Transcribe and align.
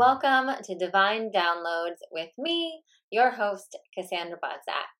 welcome 0.00 0.48
to 0.64 0.74
Divine 0.78 1.30
Downloads 1.30 2.00
with 2.10 2.30
me, 2.38 2.80
your 3.10 3.32
host, 3.32 3.76
Cassandra 3.94 4.38
Bodzak. 4.42 4.96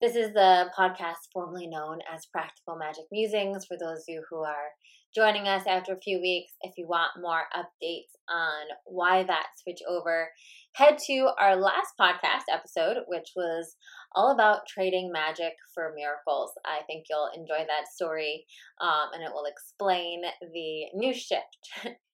This 0.00 0.16
is 0.16 0.32
the 0.32 0.72
podcast 0.76 1.30
formerly 1.32 1.68
known 1.68 2.00
as 2.12 2.26
Practical 2.26 2.76
Magic 2.76 3.04
Musings 3.12 3.64
for 3.66 3.76
those 3.78 3.98
of 3.98 4.04
you 4.08 4.24
who 4.28 4.38
are 4.38 4.72
joining 5.14 5.46
us 5.46 5.68
after 5.68 5.92
a 5.92 6.00
few 6.00 6.20
weeks. 6.20 6.50
If 6.62 6.72
you 6.76 6.88
want 6.88 7.12
more 7.22 7.42
updates 7.56 8.10
on 8.28 8.66
why 8.86 9.22
that 9.22 9.46
switch 9.62 9.78
over, 9.88 10.30
head 10.74 10.98
to 11.06 11.28
our 11.38 11.54
last 11.54 11.94
podcast 12.00 12.52
episode, 12.52 12.96
which 13.06 13.28
was 13.36 13.76
all 14.16 14.32
about 14.32 14.66
trading 14.66 15.12
magic 15.12 15.52
for 15.72 15.94
miracles. 15.94 16.50
I 16.64 16.82
think 16.88 17.04
you'll 17.08 17.30
enjoy 17.36 17.64
that 17.68 17.86
story 17.94 18.46
um, 18.80 19.10
and 19.14 19.22
it 19.22 19.30
will 19.32 19.46
explain 19.46 20.22
the 20.40 20.86
new 20.92 21.14
shift. 21.14 21.94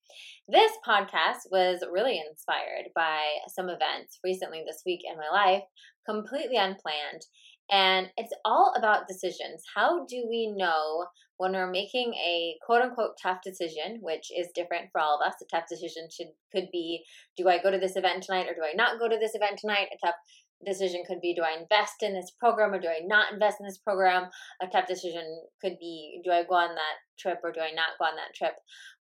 This 0.49 0.73
podcast 0.87 1.51
was 1.51 1.85
really 1.91 2.21
inspired 2.31 2.91
by 2.95 3.21
some 3.55 3.69
events 3.69 4.19
recently 4.25 4.63
this 4.67 4.83
week 4.85 5.01
in 5.05 5.17
my 5.17 5.29
life, 5.33 5.63
completely 6.07 6.57
unplanned. 6.57 7.23
And 7.71 8.09
it's 8.17 8.35
all 8.45 8.75
about 8.77 9.09
decisions. 9.09 9.63
How 9.75 10.05
do 10.05 10.27
we 10.29 10.53
know 10.55 11.07
when 11.39 11.53
we're 11.53 11.71
making 11.71 12.13
a 12.15 12.57
quote 12.65 12.83
unquote 12.83 13.17
tough 13.23 13.39
decision, 13.43 13.99
which 14.03 14.31
is 14.37 14.49
different 14.55 14.91
for 14.93 15.01
all 15.01 15.19
of 15.19 15.27
us? 15.27 15.35
A 15.41 15.57
tough 15.57 15.65
decision 15.69 16.09
should 16.15 16.29
could 16.53 16.69
be 16.71 17.05
do 17.37 17.49
I 17.49 17.63
go 17.63 17.71
to 17.71 17.79
this 17.79 17.97
event 17.97 18.23
tonight 18.23 18.47
or 18.49 18.55
do 18.55 18.63
I 18.63 18.75
not 18.75 18.99
go 18.99 19.09
to 19.09 19.19
this 19.19 19.35
event 19.35 19.59
tonight? 19.59 19.89
A 19.93 20.07
tough 20.07 20.17
decision 20.65 21.03
could 21.07 21.21
be 21.21 21.35
do 21.35 21.43
I 21.43 21.61
invest 21.61 22.03
in 22.03 22.15
this 22.15 22.33
program 22.39 22.73
or 22.73 22.81
do 22.81 22.89
I 22.89 23.01
not 23.05 23.33
invest 23.33 23.59
in 23.61 23.67
this 23.67 23.79
program? 23.79 24.29
A 24.63 24.67
tough 24.67 24.87
decision 24.87 25.43
could 25.61 25.77
be 25.79 26.21
do 26.25 26.31
I 26.31 26.45
go 26.45 26.55
on 26.55 26.75
that 26.75 26.97
trip 27.19 27.39
or 27.43 27.53
do 27.53 27.61
I 27.61 27.73
not 27.73 27.99
go 27.99 28.07
on 28.07 28.17
that 28.17 28.35
trip? 28.35 28.55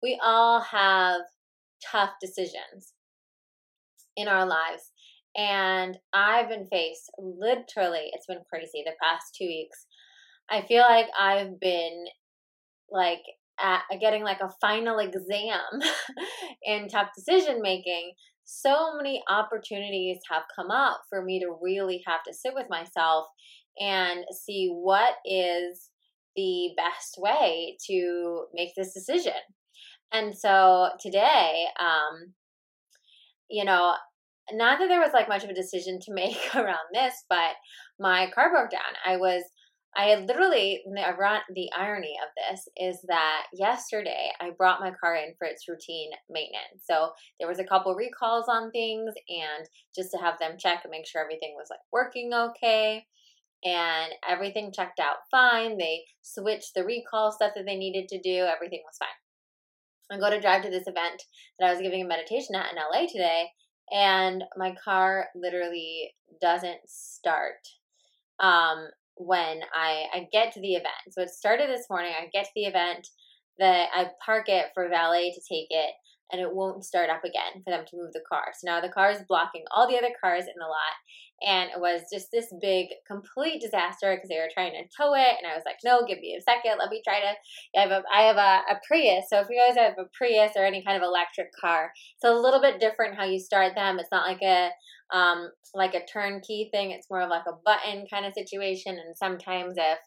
We 0.01 0.19
all 0.23 0.61
have 0.61 1.21
tough 1.91 2.11
decisions 2.21 2.93
in 4.15 4.27
our 4.27 4.45
lives. 4.45 4.91
And 5.35 5.97
I've 6.13 6.49
been 6.49 6.67
faced 6.69 7.09
literally, 7.17 8.09
it's 8.13 8.27
been 8.27 8.43
crazy 8.49 8.83
the 8.85 8.91
past 9.01 9.35
two 9.37 9.45
weeks. 9.45 9.85
I 10.49 10.65
feel 10.67 10.81
like 10.81 11.07
I've 11.17 11.59
been 11.59 12.05
like 12.89 13.21
at, 13.59 13.83
getting 13.99 14.23
like 14.23 14.41
a 14.41 14.51
final 14.59 14.99
exam 14.99 15.79
in 16.63 16.89
tough 16.89 17.09
decision 17.15 17.61
making 17.61 18.13
so 18.43 18.95
many 18.97 19.23
opportunities 19.29 20.19
have 20.29 20.43
come 20.55 20.71
up 20.71 21.01
for 21.09 21.23
me 21.23 21.39
to 21.39 21.55
really 21.61 22.03
have 22.05 22.23
to 22.23 22.33
sit 22.33 22.53
with 22.53 22.67
myself 22.69 23.27
and 23.79 24.25
see 24.31 24.69
what 24.69 25.15
is 25.25 25.89
the 26.35 26.71
best 26.77 27.15
way 27.17 27.77
to 27.87 28.45
make 28.53 28.69
this 28.75 28.93
decision. 28.93 29.33
And 30.11 30.37
so 30.37 30.89
today, 30.99 31.65
um, 31.79 32.33
you 33.49 33.63
know, 33.65 33.95
not 34.51 34.79
that 34.79 34.87
there 34.87 34.99
was 34.99 35.13
like 35.13 35.29
much 35.29 35.43
of 35.43 35.49
a 35.49 35.53
decision 35.53 35.99
to 36.01 36.13
make 36.13 36.55
around 36.55 36.77
this, 36.93 37.13
but 37.29 37.55
my 37.99 38.29
car 38.33 38.49
broke 38.49 38.71
down. 38.71 38.81
I 39.05 39.17
was 39.17 39.43
I 39.95 40.15
literally 40.15 40.81
the 40.85 41.69
irony 41.77 42.15
of 42.23 42.29
this 42.37 42.67
is 42.77 43.01
that 43.07 43.47
yesterday 43.53 44.31
I 44.39 44.51
brought 44.51 44.79
my 44.79 44.91
car 44.91 45.15
in 45.15 45.33
for 45.37 45.45
its 45.45 45.67
routine 45.67 46.11
maintenance. 46.29 46.83
So 46.89 47.11
there 47.39 47.49
was 47.49 47.59
a 47.59 47.65
couple 47.65 47.93
recalls 47.93 48.45
on 48.47 48.71
things 48.71 49.13
and 49.27 49.67
just 49.93 50.11
to 50.11 50.17
have 50.17 50.39
them 50.39 50.57
check 50.57 50.81
and 50.83 50.91
make 50.91 51.05
sure 51.05 51.21
everything 51.21 51.55
was 51.57 51.67
like 51.69 51.81
working 51.91 52.31
okay 52.33 53.05
and 53.65 54.13
everything 54.27 54.71
checked 54.71 55.01
out 55.01 55.17
fine. 55.29 55.77
They 55.77 56.05
switched 56.21 56.73
the 56.73 56.85
recall 56.85 57.33
stuff 57.33 57.51
that 57.55 57.65
they 57.65 57.75
needed 57.75 58.07
to 58.09 58.21
do. 58.21 58.45
Everything 58.45 58.81
was 58.85 58.97
fine. 58.97 59.09
I 60.09 60.19
go 60.19 60.29
to 60.29 60.41
drive 60.41 60.63
to 60.63 60.69
this 60.69 60.87
event 60.87 61.23
that 61.59 61.67
I 61.67 61.71
was 61.71 61.81
giving 61.81 62.01
a 62.01 62.07
meditation 62.07 62.55
at 62.55 62.71
in 62.71 62.77
LA 62.77 63.07
today 63.07 63.47
and 63.91 64.45
my 64.55 64.73
car 64.81 65.25
literally 65.35 66.13
doesn't 66.39 66.79
start. 66.87 67.67
Um, 68.39 68.87
when 69.25 69.61
I, 69.73 70.05
I 70.13 70.27
get 70.31 70.53
to 70.53 70.61
the 70.61 70.73
event. 70.73 71.11
So 71.11 71.21
it 71.21 71.29
started 71.29 71.69
this 71.69 71.87
morning. 71.89 72.13
I 72.17 72.27
get 72.33 72.45
to 72.45 72.51
the 72.55 72.65
event, 72.65 73.07
that 73.59 73.89
I 73.93 74.07
park 74.25 74.49
it 74.49 74.67
for 74.73 74.89
valet 74.89 75.31
to 75.31 75.41
take 75.47 75.67
it, 75.69 75.93
and 76.31 76.41
it 76.41 76.53
won't 76.53 76.83
start 76.85 77.09
up 77.09 77.23
again 77.23 77.61
for 77.63 77.71
them 77.71 77.85
to 77.85 77.97
move 77.97 78.13
the 78.13 78.23
car. 78.27 78.45
So 78.57 78.65
now 78.65 78.81
the 78.81 78.89
car 78.89 79.11
is 79.11 79.21
blocking 79.27 79.63
all 79.69 79.87
the 79.87 79.97
other 79.97 80.15
cars 80.23 80.45
in 80.45 80.57
the 80.57 80.65
lot. 80.65 80.95
And 81.43 81.71
it 81.71 81.79
was 81.79 82.01
just 82.13 82.29
this 82.31 82.53
big, 82.61 82.87
complete 83.07 83.61
disaster 83.61 84.13
because 84.15 84.29
they 84.29 84.37
were 84.37 84.53
trying 84.53 84.73
to 84.73 84.87
tow 84.95 85.13
it. 85.15 85.35
And 85.37 85.51
I 85.51 85.55
was 85.55 85.63
like, 85.65 85.77
no, 85.83 86.05
give 86.07 86.19
me 86.19 86.37
a 86.37 86.41
second. 86.41 86.77
Let 86.77 86.89
me 86.89 87.01
try 87.03 87.19
to. 87.19 87.33
I 87.77 87.81
have, 87.81 87.91
a, 87.91 88.03
I 88.13 88.21
have 88.21 88.37
a, 88.37 88.61
a 88.73 88.79
Prius. 88.87 89.25
So 89.27 89.39
if 89.39 89.47
you 89.49 89.59
guys 89.59 89.75
have 89.75 89.97
a 89.97 90.09
Prius 90.13 90.53
or 90.55 90.63
any 90.63 90.83
kind 90.83 90.95
of 90.95 91.03
electric 91.03 91.47
car, 91.59 91.91
it's 92.15 92.23
a 92.23 92.33
little 92.33 92.61
bit 92.61 92.79
different 92.79 93.17
how 93.17 93.25
you 93.25 93.39
start 93.39 93.73
them. 93.75 93.99
It's 93.99 94.11
not 94.11 94.27
like 94.27 94.41
a 94.43 94.69
um, 95.11 95.49
like 95.73 95.93
a 95.93 96.05
turnkey 96.05 96.69
thing. 96.71 96.91
It's 96.91 97.09
more 97.09 97.21
of 97.21 97.29
like 97.29 97.45
a 97.47 97.57
button 97.65 98.05
kind 98.11 98.25
of 98.25 98.33
situation. 98.33 98.97
And 98.97 99.15
sometimes 99.15 99.75
if 99.77 99.97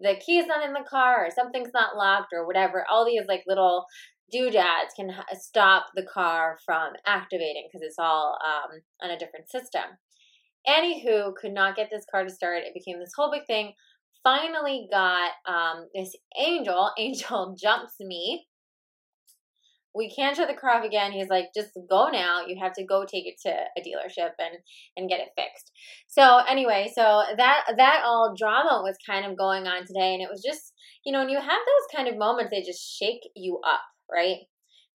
the 0.00 0.20
key 0.24 0.38
is 0.38 0.46
not 0.46 0.64
in 0.64 0.72
the 0.72 0.84
car 0.88 1.26
or 1.26 1.30
something's 1.30 1.72
not 1.74 1.96
locked 1.96 2.32
or 2.32 2.46
whatever, 2.46 2.84
all 2.90 3.04
these 3.04 3.26
like 3.28 3.44
little 3.46 3.86
doodads 4.32 4.94
can 4.96 5.10
stop 5.34 5.86
the 5.94 6.06
car 6.12 6.58
from 6.64 6.92
activating 7.06 7.68
because 7.68 7.86
it's 7.86 7.98
all 7.98 8.38
um, 8.44 8.80
on 9.02 9.10
a 9.10 9.18
different 9.18 9.50
system. 9.50 9.82
Anywho, 10.66 11.34
could 11.34 11.52
not 11.52 11.76
get 11.76 11.88
this 11.90 12.06
car 12.10 12.24
to 12.24 12.30
start. 12.30 12.62
It 12.64 12.74
became 12.74 12.98
this 12.98 13.12
whole 13.16 13.30
big 13.30 13.46
thing. 13.46 13.74
Finally, 14.22 14.88
got 14.90 15.32
um, 15.46 15.88
this 15.94 16.16
angel. 16.40 16.90
Angel 16.98 17.54
jumps 17.60 17.94
me 18.00 18.46
we 19.94 20.12
can't 20.12 20.36
shut 20.36 20.48
the 20.48 20.54
car 20.54 20.70
off 20.70 20.84
again. 20.84 21.12
He's 21.12 21.28
like, 21.28 21.46
just 21.54 21.70
go 21.88 22.08
now. 22.08 22.44
You 22.46 22.58
have 22.60 22.72
to 22.74 22.84
go 22.84 23.04
take 23.04 23.26
it 23.26 23.36
to 23.42 23.50
a 23.50 23.80
dealership 23.80 24.32
and 24.38 24.58
and 24.96 25.08
get 25.08 25.20
it 25.20 25.28
fixed. 25.36 25.70
So 26.08 26.38
anyway, 26.48 26.90
so 26.94 27.22
that 27.36 27.64
that 27.76 28.02
all 28.04 28.34
drama 28.36 28.82
was 28.82 28.96
kind 29.06 29.24
of 29.24 29.38
going 29.38 29.66
on 29.66 29.86
today, 29.86 30.14
and 30.14 30.22
it 30.22 30.28
was 30.30 30.42
just 30.42 30.72
you 31.04 31.12
know 31.12 31.20
when 31.20 31.28
you 31.28 31.38
have 31.38 31.46
those 31.48 31.96
kind 31.96 32.08
of 32.08 32.18
moments, 32.18 32.50
they 32.50 32.62
just 32.62 32.82
shake 32.82 33.20
you 33.36 33.60
up, 33.66 33.82
right? 34.10 34.38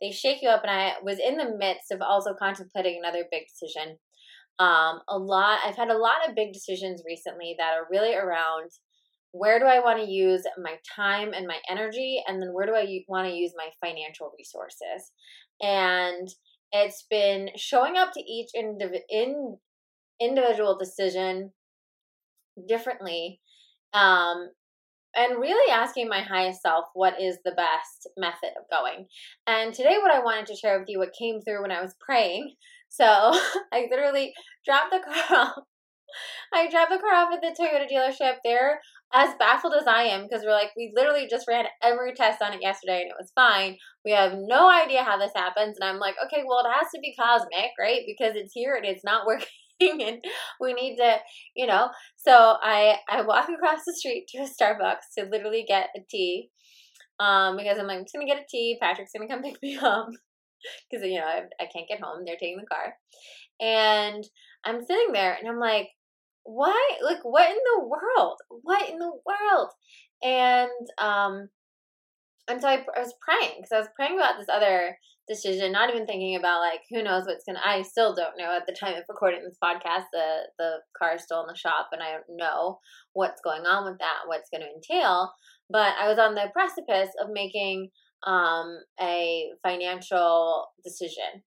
They 0.02 0.12
shake 0.12 0.42
you 0.42 0.50
up, 0.50 0.64
and 0.64 0.72
I 0.72 0.94
was 1.04 1.20
in 1.20 1.38
the 1.38 1.56
midst 1.58 1.92
of 1.92 2.02
also 2.02 2.34
contemplating 2.34 3.00
another 3.00 3.26
big 3.32 3.44
decision. 3.48 3.98
Um, 4.60 5.00
a 5.08 5.18
lot. 5.18 5.60
I've 5.66 5.78
had 5.78 5.90
a 5.90 5.98
lot 5.98 6.28
of 6.28 6.36
big 6.36 6.52
decisions 6.52 7.04
recently 7.06 7.56
that 7.58 7.74
are 7.74 7.88
really 7.90 8.14
around 8.14 8.72
where 9.32 9.60
do 9.60 9.66
I 9.66 9.80
want 9.80 10.00
to 10.00 10.12
use 10.12 10.44
my 10.62 10.76
time 10.96 11.34
and 11.34 11.48
my 11.48 11.58
energy, 11.70 12.22
and 12.28 12.42
then 12.42 12.50
where 12.54 12.66
do 12.66 12.74
I 12.74 13.04
want 13.08 13.28
to 13.28 13.36
use 13.36 13.54
my 13.56 13.70
financial 13.86 14.32
resources. 14.38 15.12
And 15.62 16.28
it's 16.72 17.06
been 17.10 17.50
showing 17.56 17.98
up 17.98 18.12
to 18.14 18.22
each 18.22 18.50
indiv- 18.56 19.02
in, 19.10 19.58
individual 20.20 20.78
decision 20.78 21.52
differently 22.68 23.40
um, 23.94 24.50
and 25.16 25.40
really 25.40 25.72
asking 25.72 26.08
my 26.08 26.22
highest 26.22 26.62
self 26.62 26.86
what 26.94 27.20
is 27.20 27.38
the 27.44 27.52
best 27.52 28.08
method 28.18 28.52
of 28.58 28.70
going. 28.70 29.08
And 29.48 29.74
today, 29.74 29.98
what 30.02 30.14
I 30.14 30.24
wanted 30.24 30.46
to 30.48 30.56
share 30.56 30.80
with 30.80 30.90
you, 30.90 31.00
what 31.00 31.14
came 31.18 31.42
through 31.42 31.62
when 31.62 31.72
I 31.72 31.82
was 31.82 31.96
praying. 32.00 32.56
So 32.92 33.06
I 33.72 33.86
literally 33.92 34.34
dropped 34.66 34.90
the 34.90 35.00
car 35.00 35.40
off. 35.46 35.64
I 36.52 36.68
dropped 36.72 36.90
the 36.90 36.98
car 36.98 37.14
off 37.14 37.30
at 37.32 37.40
the 37.40 37.56
Toyota 37.56 37.86
dealership. 37.88 38.38
They're 38.44 38.80
as 39.14 39.34
baffled 39.40 39.74
as 39.74 39.88
I 39.88 40.04
am 40.04 40.24
because 40.24 40.44
we're 40.46 40.52
like, 40.52 40.70
we 40.78 40.92
literally 40.96 41.28
just 41.30 41.48
ran 41.48 41.66
every 41.82 42.14
test 42.14 42.42
on 42.42 42.54
it 42.54 42.62
yesterday 42.62 43.02
and 43.02 43.10
it 43.10 43.18
was 43.20 43.32
fine. 43.34 43.78
We 44.06 44.12
have 44.12 44.34
no 44.36 44.70
idea 44.70 45.04
how 45.04 45.18
this 45.18 45.32
happens. 45.36 45.78
And 45.80 45.90
I'm 45.90 46.00
like, 46.00 46.16
okay, 46.26 46.44
well, 46.48 46.60
it 46.60 46.72
has 46.72 46.92
to 46.94 47.00
be 47.02 47.16
cosmic, 47.20 47.72
right? 47.80 48.02
Because 48.06 48.34
it's 48.36 48.54
here 48.54 48.76
and 48.76 48.86
it's 48.86 49.04
not 49.04 49.26
working. 49.28 49.48
and 49.82 50.24
we 50.60 50.74
need 50.74 50.98
to, 50.98 51.18
you 51.56 51.66
know. 51.66 51.90
So 52.18 52.58
I 52.62 52.98
I 53.10 53.22
walk 53.22 53.48
across 53.54 53.80
the 53.86 53.94
street 53.94 54.28
to 54.30 54.40
a 54.40 54.48
Starbucks 54.48 55.14
to 55.18 55.26
literally 55.26 55.66
get 55.68 55.90
a 55.96 56.02
tea, 56.10 56.50
um, 57.20 57.56
because 57.58 57.80
I'm 57.80 57.88
like, 57.88 57.98
I'm 57.98 58.04
just 58.04 58.14
gonna 58.14 58.26
get 58.26 58.42
a 58.42 58.46
tea. 58.50 58.78
Patrick's 58.82 59.12
gonna 59.16 59.30
come 59.30 59.42
pick 59.44 59.58
me 59.62 59.78
up 59.78 60.10
because 60.92 61.06
you 61.06 61.18
know 61.18 61.26
I, 61.26 61.44
I 61.62 61.68
can't 61.74 61.88
get 61.88 62.02
home. 62.02 62.24
They're 62.26 62.36
taking 62.36 62.58
the 62.58 62.68
car, 62.68 62.94
and 63.62 64.24
I'm 64.66 64.86
sitting 64.86 65.14
there 65.14 65.38
and 65.40 65.48
I'm 65.48 65.60
like, 65.60 65.88
why 66.50 66.98
like 67.04 67.24
what 67.24 67.50
in 67.50 67.58
the 67.76 67.84
world 67.86 68.38
what 68.50 68.90
in 68.90 68.98
the 68.98 69.12
world 69.26 69.70
and 70.24 70.70
um 70.98 71.50
and 72.50 72.62
so 72.62 72.68
I, 72.68 72.84
I 72.96 73.00
was 73.00 73.14
praying 73.22 73.58
because 73.58 73.72
I 73.72 73.80
was 73.80 73.90
praying 73.96 74.18
about 74.18 74.40
this 74.40 74.50
other 74.52 74.98
decision, 75.28 75.72
not 75.72 75.92
even 75.92 76.08
thinking 76.08 76.36
about 76.36 76.60
like 76.60 76.82
who 76.90 77.04
knows 77.04 77.26
what's 77.26 77.46
gonna. 77.46 77.62
I 77.64 77.84
still 77.84 78.16
don't 78.16 78.38
know 78.38 78.58
at 78.58 78.66
the 78.66 78.74
time 78.74 78.96
of 78.96 79.04
recording 79.08 79.42
this 79.44 79.58
podcast. 79.64 80.06
The 80.12 80.48
the 80.58 80.72
car 80.98 81.16
is 81.16 81.24
still 81.24 81.42
in 81.42 81.48
the 81.48 81.56
shop, 81.56 81.90
and 81.92 82.02
I 82.02 82.12
don't 82.12 82.38
know 82.38 82.80
what's 83.14 83.42
going 83.42 83.66
on 83.68 83.86
with 83.86 84.00
that, 84.00 84.26
what's 84.26 84.50
going 84.50 84.62
to 84.62 84.68
entail. 84.68 85.32
But 85.70 85.94
I 86.02 86.10
was 86.10 86.18
on 86.18 86.34
the 86.34 86.50
precipice 86.52 87.14
of 87.22 87.30
making 87.32 87.92
um, 88.26 88.80
a 89.00 89.52
financial 89.62 90.66
decision, 90.84 91.44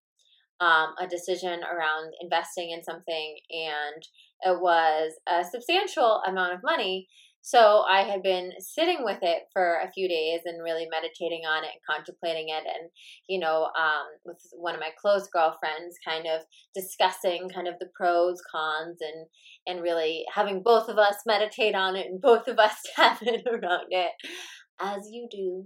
um, 0.61 0.95
a 0.99 1.07
decision 1.07 1.59
around 1.63 2.13
investing 2.21 2.71
in 2.71 2.83
something, 2.83 3.35
and 3.51 4.01
it 4.45 4.61
was 4.61 5.13
a 5.27 5.43
substantial 5.43 6.21
amount 6.27 6.53
of 6.53 6.59
money. 6.63 7.07
So 7.45 7.83
I 7.89 8.03
had 8.03 8.23
been 8.23 8.51
sitting 8.59 8.99
with 9.03 9.19
it 9.21 9.43
for 9.51 9.79
a 9.83 9.91
few 9.91 10.07
days 10.07 10.41
and 10.45 10.63
really 10.63 10.87
meditating 10.89 11.41
on 11.45 11.65
it 11.65 11.71
and 11.73 11.97
contemplating 11.97 12.47
it, 12.47 12.63
and 12.65 12.89
you 13.27 13.37
know, 13.37 13.63
um, 13.77 14.05
with 14.23 14.37
one 14.55 14.73
of 14.73 14.79
my 14.79 14.91
close 14.99 15.27
girlfriends, 15.27 15.97
kind 16.07 16.25
of 16.25 16.43
discussing 16.73 17.49
kind 17.53 17.67
of 17.67 17.75
the 17.79 17.89
pros, 17.95 18.41
cons, 18.49 18.99
and 19.01 19.27
and 19.67 19.83
really 19.83 20.23
having 20.33 20.63
both 20.63 20.87
of 20.87 20.97
us 20.97 21.15
meditate 21.25 21.75
on 21.75 21.97
it 21.97 22.07
and 22.07 22.21
both 22.21 22.47
of 22.47 22.59
us 22.59 22.75
tap 22.95 23.19
it 23.21 23.45
around 23.45 23.87
it, 23.89 24.11
as 24.79 25.09
you 25.11 25.27
do. 25.29 25.65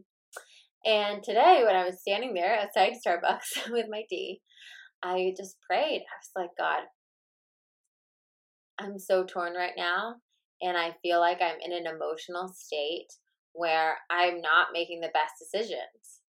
And 0.84 1.22
today, 1.22 1.62
when 1.64 1.76
I 1.76 1.86
was 1.86 2.02
standing 2.02 2.34
there 2.34 2.58
outside 2.60 2.94
Starbucks 3.06 3.70
with 3.70 3.86
my 3.90 4.04
tea, 4.10 4.42
I 5.04 5.34
just 5.38 5.58
prayed. 5.70 6.02
I 6.02 6.18
was 6.18 6.32
like, 6.36 6.50
God, 6.58 6.84
I'm 8.80 9.00
so 9.00 9.24
torn 9.24 9.54
right 9.54 9.74
now 9.76 10.16
and 10.62 10.78
I 10.78 10.96
feel 11.02 11.20
like 11.20 11.40
I'm 11.42 11.58
in 11.64 11.74
an 11.74 11.94
emotional 11.94 12.48
state 12.48 13.08
where 13.54 13.98
I'm 14.10 14.42
not 14.42 14.68
making 14.74 15.02
the 15.02 15.12
best 15.14 15.34
decisions. 15.40 16.22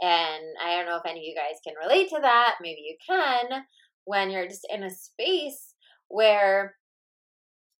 And 0.00 0.44
I 0.62 0.76
don't 0.76 0.86
know 0.86 0.96
if 0.96 1.06
any 1.06 1.20
of 1.20 1.24
you 1.24 1.34
guys 1.34 1.60
can 1.64 1.74
relate 1.82 2.08
to 2.10 2.18
that. 2.20 2.56
Maybe 2.60 2.80
you 2.82 2.96
can 3.06 3.64
when 4.04 4.30
you're 4.30 4.48
just 4.48 4.66
in 4.72 4.82
a 4.82 4.90
space 4.90 5.74
where 6.08 6.74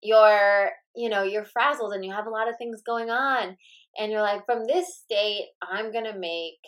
you're, 0.03 0.71
you 0.95 1.09
know, 1.09 1.23
you're 1.23 1.45
frazzled 1.45 1.93
and 1.93 2.05
you 2.05 2.13
have 2.13 2.27
a 2.27 2.31
lot 2.31 2.49
of 2.49 2.57
things 2.57 2.83
going 2.87 3.11
on. 3.11 3.57
And 3.99 4.13
you're 4.13 4.23
like, 4.23 4.47
from 4.47 4.67
this 4.67 4.97
state, 4.97 5.49
I'm 5.63 5.93
going 5.93 6.05
to 6.05 6.19
make 6.19 6.61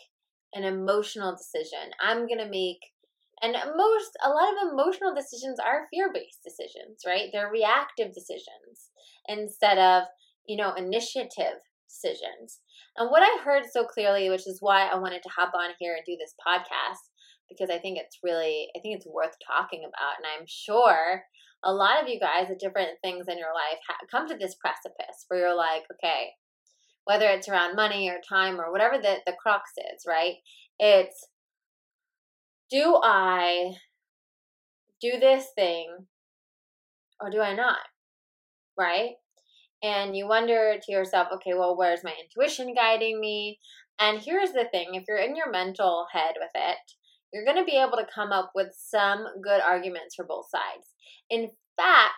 an 0.55 0.65
emotional 0.65 1.37
decision. 1.37 1.93
I'm 2.01 2.27
going 2.27 2.39
to 2.39 2.49
make 2.49 2.81
and 3.43 3.57
most, 3.77 4.11
a 4.23 4.31
lot 4.31 4.53
of 4.53 4.73
emotional 4.73 5.15
decisions 5.15 5.59
are 5.59 5.89
fear 5.91 6.11
based 6.15 6.43
decisions, 6.45 7.03
right? 7.07 7.29
They're 7.33 7.51
reactive 7.51 8.15
decisions 8.15 8.91
instead 9.29 9.79
of, 9.79 10.05
you 10.47 10.57
know, 10.57 10.75
initiative 10.75 11.59
decisions. 11.89 12.61
And 12.97 13.11
what 13.11 13.23
I 13.23 13.43
heard 13.43 13.65
so 13.71 13.85
clearly, 13.85 14.31
which 14.31 14.47
is 14.47 14.59
why 14.61 14.87
I 14.87 14.97
wanted 14.97 15.23
to 15.25 15.31
hop 15.35 15.53
on 15.55 15.71
here 15.79 15.95
and 15.95 16.05
do 16.07 16.17
this 16.17 16.35
podcast, 16.47 17.11
because 17.49 17.69
I 17.69 17.79
think 17.79 17.99
it's 17.99 18.19
really, 18.23 18.69
I 18.77 18.81
think 18.81 18.97
it's 18.97 19.07
worth 19.07 19.35
talking 19.45 19.81
about. 19.81 20.19
And 20.19 20.27
I'm 20.27 20.47
sure 20.47 21.25
a 21.65 21.73
lot 21.73 22.03
of 22.03 22.09
you 22.09 22.19
guys 22.21 22.51
at 22.51 22.59
different 22.59 22.99
things 23.03 23.27
in 23.29 23.39
your 23.39 23.55
life 23.55 23.79
come 24.11 24.29
to 24.29 24.37
this 24.37 24.55
precipice 24.55 25.27
where 25.29 25.41
you're 25.41 25.57
like, 25.57 25.83
okay, 25.95 26.31
whether 27.05 27.27
it's 27.27 27.49
around 27.49 27.77
money 27.77 28.09
or 28.09 28.19
time 28.29 28.61
or 28.61 28.71
whatever 28.71 28.99
the, 28.99 29.17
the 29.27 29.35
crux 29.41 29.71
is, 29.77 30.05
right? 30.07 30.35
It's 30.79 31.27
do 32.73 32.99
I 33.03 33.75
do 35.01 35.21
this 35.21 35.47
thing 35.55 36.07
or 37.21 37.31
do 37.31 37.41
I 37.41 37.55
not? 37.55 37.79
Right? 38.79 39.11
And 39.83 40.17
you 40.17 40.27
wonder 40.27 40.77
to 40.83 40.93
yourself, 40.93 41.29
okay, 41.35 41.53
well, 41.55 41.77
where's 41.77 42.03
my 42.03 42.15
intuition 42.19 42.75
guiding 42.75 43.21
me? 43.21 43.59
And 44.01 44.21
here's 44.21 44.53
the 44.53 44.65
thing 44.73 44.95
if 44.95 45.05
you're 45.07 45.19
in 45.19 45.37
your 45.37 45.51
mental 45.51 46.07
head 46.13 46.35
with 46.39 46.51
it, 46.55 46.79
you're 47.33 47.45
going 47.45 47.59
to 47.59 47.71
be 47.71 47.77
able 47.77 47.99
to 47.99 48.07
come 48.15 48.33
up 48.33 48.53
with 48.55 48.69
some 48.75 49.27
good 49.43 49.61
arguments 49.61 50.15
for 50.15 50.25
both 50.25 50.47
sides. 50.51 50.89
In 51.29 51.51
fact, 51.77 52.15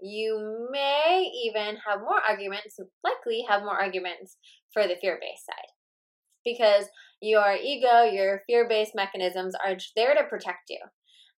you 0.00 0.68
may 0.70 1.30
even 1.46 1.78
have 1.86 2.00
more 2.00 2.20
arguments, 2.28 2.78
likely 3.02 3.44
have 3.48 3.62
more 3.62 3.80
arguments 3.80 4.36
for 4.72 4.82
the 4.86 4.96
fear 5.00 5.18
based 5.20 5.46
side. 5.46 5.72
Because 6.44 6.86
your 7.22 7.54
ego, 7.54 8.02
your 8.02 8.42
fear 8.46 8.68
based 8.68 8.92
mechanisms 8.94 9.54
are 9.64 9.76
there 9.96 10.14
to 10.14 10.24
protect 10.24 10.68
you. 10.68 10.80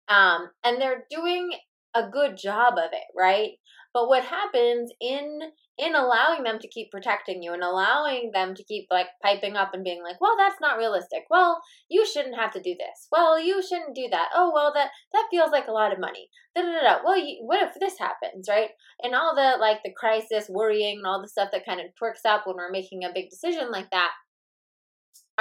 Um, 0.08 0.48
and 0.64 0.80
they're 0.80 1.04
doing 1.10 1.50
a 1.94 2.08
good 2.08 2.36
job 2.36 2.74
of 2.78 2.90
it, 2.92 3.04
right? 3.16 3.52
But 3.92 4.08
what 4.08 4.24
happens 4.24 4.90
in 5.00 5.40
in 5.78 5.94
allowing 5.94 6.44
them 6.44 6.58
to 6.58 6.68
keep 6.68 6.90
protecting 6.90 7.42
you 7.42 7.52
and 7.52 7.62
allowing 7.62 8.30
them 8.32 8.54
to 8.54 8.64
keep 8.64 8.86
like 8.90 9.08
piping 9.22 9.56
up 9.56 9.74
and 9.74 9.84
being 9.84 10.02
like, 10.02 10.20
"Well, 10.20 10.36
that's 10.38 10.60
not 10.60 10.78
realistic. 10.78 11.24
Well, 11.28 11.60
you 11.88 12.06
shouldn't 12.06 12.36
have 12.36 12.52
to 12.52 12.62
do 12.62 12.74
this. 12.78 13.08
Well, 13.10 13.38
you 13.38 13.62
shouldn't 13.62 13.94
do 13.94 14.08
that. 14.10 14.28
Oh, 14.34 14.50
well, 14.54 14.72
that 14.74 14.90
that 15.12 15.28
feels 15.30 15.50
like 15.50 15.66
a 15.68 15.72
lot 15.72 15.92
of 15.92 15.98
money. 15.98 16.28
Da 16.54 16.62
da 16.62 16.80
da. 16.80 16.98
Well, 17.04 17.18
you, 17.18 17.38
what 17.44 17.62
if 17.62 17.74
this 17.78 17.98
happens, 17.98 18.48
right? 18.48 18.70
And 19.02 19.14
all 19.14 19.34
the 19.34 19.58
like 19.60 19.80
the 19.84 19.92
crisis, 19.92 20.48
worrying, 20.48 20.98
and 20.98 21.06
all 21.06 21.20
the 21.20 21.28
stuff 21.28 21.50
that 21.52 21.66
kind 21.66 21.80
of 21.80 21.86
twerks 22.00 22.24
up 22.26 22.46
when 22.46 22.56
we're 22.56 22.70
making 22.70 23.04
a 23.04 23.12
big 23.14 23.28
decision 23.30 23.70
like 23.70 23.90
that 23.90 24.12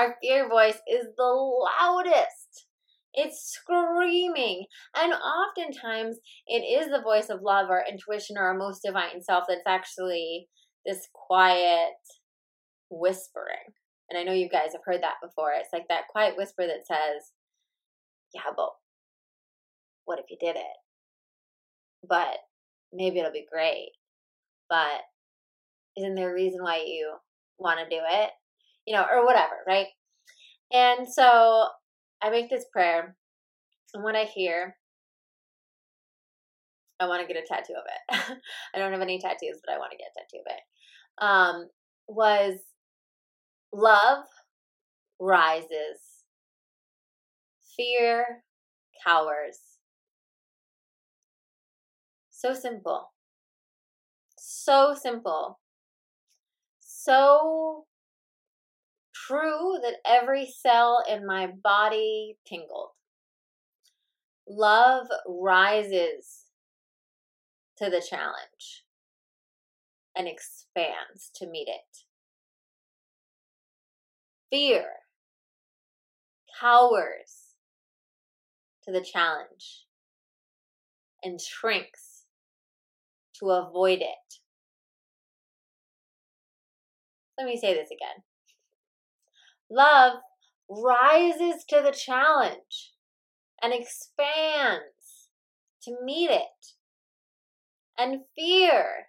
our 0.02 0.16
fear 0.22 0.50
voice 0.50 0.80
is 0.90 1.08
the 1.18 1.24
loudest. 1.24 2.66
It's 3.14 3.54
screaming. 3.54 4.66
And 4.96 5.14
oftentimes 5.14 6.18
it 6.48 6.62
is 6.62 6.90
the 6.90 7.02
voice 7.02 7.30
of 7.30 7.42
love 7.42 7.68
or 7.70 7.84
intuition 7.88 8.38
or 8.38 8.48
our 8.48 8.58
most 8.58 8.82
divine 8.84 9.22
self 9.22 9.46
that's 9.48 9.62
actually 9.68 10.48
this 10.86 11.08
quiet 11.14 11.94
whispering. 12.90 13.76
And 14.10 14.18
I 14.18 14.24
know 14.24 14.34
you 14.34 14.50
guys 14.50 14.72
have 14.74 14.82
heard 14.86 15.04
that 15.04 15.16
before. 15.22 15.52
It's 15.56 15.74
like 15.74 15.88
that 15.90 16.08
quiet 16.10 16.36
whisper 16.38 16.66
that 16.66 16.88
says, 16.88 17.32
Yeah, 18.34 18.52
but 18.56 18.70
what 20.06 20.20
if 20.20 20.26
you 20.30 20.38
did 20.40 20.56
it? 20.56 20.78
But 22.08 22.38
maybe 22.92 23.20
it'll 23.20 23.32
be 23.32 23.46
great. 23.52 23.92
But 24.70 25.02
isn't 25.98 26.16
there 26.16 26.32
a 26.32 26.34
reason 26.34 26.64
why 26.64 26.84
you 26.86 27.14
want 27.60 27.80
to 27.80 27.96
do 27.96 28.02
it? 28.10 28.32
You 28.86 28.96
know, 28.96 29.06
or 29.12 29.26
whatever, 29.26 29.56
right? 29.68 29.88
And 30.72 31.08
so 31.12 31.68
I 32.22 32.30
make 32.30 32.50
this 32.50 32.66
prayer, 32.72 33.16
and 33.94 34.04
when 34.04 34.16
I 34.16 34.26
hear, 34.26 34.78
I 37.00 37.08
want 37.08 37.28
to 37.28 37.34
get 37.34 37.42
a 37.42 37.48
tattoo 37.48 37.74
of 37.74 37.84
it. 37.88 38.38
I 38.76 38.80
don't 38.80 38.92
have 38.92 39.02
any 39.02 39.20
tattoos, 39.20 39.60
but 39.66 39.74
I 39.74 39.80
want 39.80 39.92
to 39.92 39.98
get 39.98 40.12
a 40.16 40.20
tattoo 40.20 40.44
of 40.46 40.54
it. 40.56 40.62
Um, 41.24 41.70
was 42.08 42.60
love 43.74 44.26
rises, 45.20 46.00
fear 47.76 48.44
cowers. 49.06 49.58
So 52.30 52.54
simple. 52.54 53.12
So 54.38 54.96
simple. 55.00 55.60
So 56.80 57.86
true 59.32 59.80
that 59.82 59.96
every 60.06 60.46
cell 60.46 61.04
in 61.10 61.26
my 61.26 61.48
body 61.48 62.38
tingled. 62.46 62.90
Love 64.48 65.08
rises 65.28 66.48
to 67.78 67.90
the 67.90 68.04
challenge 68.08 68.84
and 70.16 70.28
expands 70.28 71.32
to 71.36 71.48
meet 71.48 71.68
it. 71.70 72.00
Fear 74.52 74.86
cowers 76.60 77.56
to 78.84 78.92
the 78.92 79.02
challenge 79.02 79.86
and 81.24 81.40
shrinks 81.40 82.26
to 83.40 83.50
avoid 83.50 84.00
it. 84.02 84.40
Let 87.38 87.48
me 87.48 87.58
say 87.58 87.74
this 87.74 87.88
again. 87.88 88.24
Love 89.72 90.18
rises 90.70 91.64
to 91.70 91.82
the 91.82 91.92
challenge 91.94 92.92
and 93.62 93.74
expands 93.74 95.30
to 95.82 95.96
meet 96.04 96.30
it. 96.30 96.76
And 97.98 98.22
fear 98.36 99.08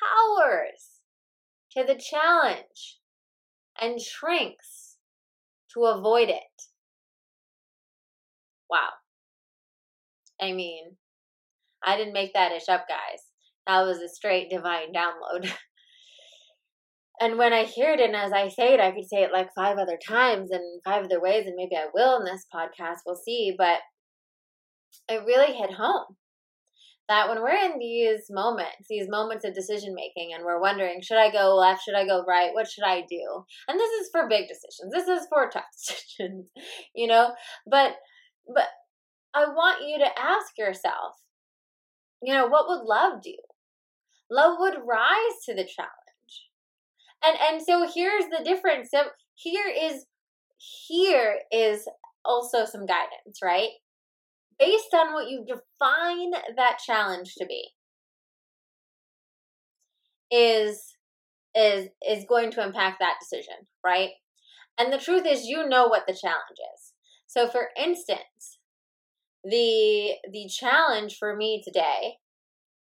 cowers 0.00 1.00
to 1.72 1.84
the 1.84 1.94
challenge 1.94 2.98
and 3.80 4.00
shrinks 4.00 4.96
to 5.74 5.84
avoid 5.84 6.28
it. 6.28 6.62
Wow. 8.68 8.88
I 10.40 10.52
mean, 10.52 10.96
I 11.84 11.96
didn't 11.96 12.14
make 12.14 12.32
that 12.34 12.52
ish 12.52 12.68
up, 12.68 12.86
guys. 12.88 13.22
That 13.66 13.82
was 13.82 13.98
a 13.98 14.08
straight 14.08 14.50
divine 14.50 14.92
download. 14.92 15.52
And 17.20 17.38
when 17.38 17.52
I 17.52 17.64
hear 17.64 17.92
it, 17.92 18.00
and 18.00 18.14
as 18.14 18.32
I 18.32 18.48
say 18.48 18.74
it, 18.74 18.80
I 18.80 18.90
could 18.90 19.08
say 19.08 19.22
it 19.22 19.32
like 19.32 19.54
five 19.54 19.78
other 19.78 19.98
times 20.06 20.50
and 20.50 20.82
five 20.84 21.04
other 21.04 21.20
ways, 21.20 21.46
and 21.46 21.56
maybe 21.56 21.76
I 21.76 21.86
will 21.94 22.18
in 22.18 22.24
this 22.24 22.44
podcast. 22.54 23.00
We'll 23.06 23.16
see. 23.16 23.54
But 23.56 23.78
it 25.08 25.24
really 25.26 25.54
hit 25.54 25.72
home 25.72 26.16
that 27.08 27.28
when 27.28 27.40
we're 27.40 27.50
in 27.50 27.78
these 27.78 28.26
moments, 28.28 28.86
these 28.90 29.08
moments 29.08 29.44
of 29.44 29.54
decision 29.54 29.94
making, 29.94 30.34
and 30.34 30.44
we're 30.44 30.60
wondering, 30.60 31.00
should 31.00 31.18
I 31.18 31.30
go 31.30 31.54
left? 31.54 31.84
Should 31.84 31.94
I 31.94 32.04
go 32.06 32.24
right? 32.26 32.52
What 32.52 32.68
should 32.68 32.84
I 32.84 33.02
do? 33.08 33.44
And 33.68 33.78
this 33.78 33.92
is 33.92 34.10
for 34.12 34.28
big 34.28 34.48
decisions. 34.48 34.92
This 34.92 35.08
is 35.08 35.26
for 35.28 35.48
tough 35.52 35.64
decisions, 35.72 36.50
you 36.94 37.06
know. 37.06 37.32
But 37.66 37.92
but 38.52 38.68
I 39.34 39.46
want 39.46 39.88
you 39.88 39.98
to 39.98 40.18
ask 40.18 40.58
yourself, 40.58 41.14
you 42.22 42.34
know, 42.34 42.46
what 42.46 42.68
would 42.68 42.84
love 42.84 43.22
do? 43.22 43.36
Love 44.30 44.56
would 44.58 44.74
rise 44.86 45.44
to 45.46 45.54
the 45.54 45.64
challenge 45.64 46.05
and 47.24 47.36
and 47.40 47.62
so 47.62 47.88
here's 47.92 48.24
the 48.24 48.44
difference 48.44 48.88
so 48.90 49.04
here 49.34 49.66
is 49.68 50.06
here 50.58 51.38
is 51.52 51.88
also 52.24 52.64
some 52.64 52.86
guidance 52.86 53.38
right 53.42 53.70
based 54.58 54.94
on 54.94 55.12
what 55.12 55.28
you 55.28 55.44
define 55.46 56.32
that 56.56 56.78
challenge 56.84 57.34
to 57.34 57.46
be 57.46 57.68
is 60.30 60.94
is 61.54 61.88
is 62.06 62.24
going 62.28 62.50
to 62.52 62.62
impact 62.62 62.98
that 63.00 63.16
decision, 63.20 63.66
right? 63.84 64.10
And 64.78 64.92
the 64.92 64.98
truth 64.98 65.24
is 65.26 65.46
you 65.46 65.68
know 65.68 65.86
what 65.88 66.06
the 66.06 66.14
challenge 66.14 66.58
is. 66.76 66.92
So 67.26 67.48
for 67.48 67.68
instance, 67.78 68.58
the 69.44 70.12
the 70.30 70.48
challenge 70.48 71.16
for 71.18 71.34
me 71.34 71.62
today 71.64 72.16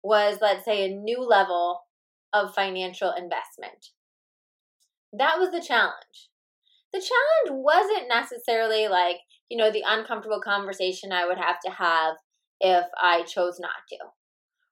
was 0.02 0.38
let's 0.40 0.64
say 0.64 0.85
a 0.85 0.94
new 0.94 1.20
level 1.26 1.80
of 2.32 2.54
financial 2.54 3.12
investment. 3.16 3.90
That 5.12 5.38
was 5.38 5.50
the 5.50 5.64
challenge. 5.66 6.30
The 6.92 7.00
challenge 7.00 7.62
wasn't 7.62 8.08
necessarily 8.08 8.88
like, 8.88 9.16
you 9.48 9.56
know, 9.56 9.70
the 9.70 9.84
uncomfortable 9.86 10.40
conversation 10.40 11.12
I 11.12 11.26
would 11.26 11.38
have 11.38 11.60
to 11.64 11.70
have 11.70 12.16
if 12.60 12.86
I 13.00 13.22
chose 13.22 13.58
not 13.60 13.86
to. 13.90 13.98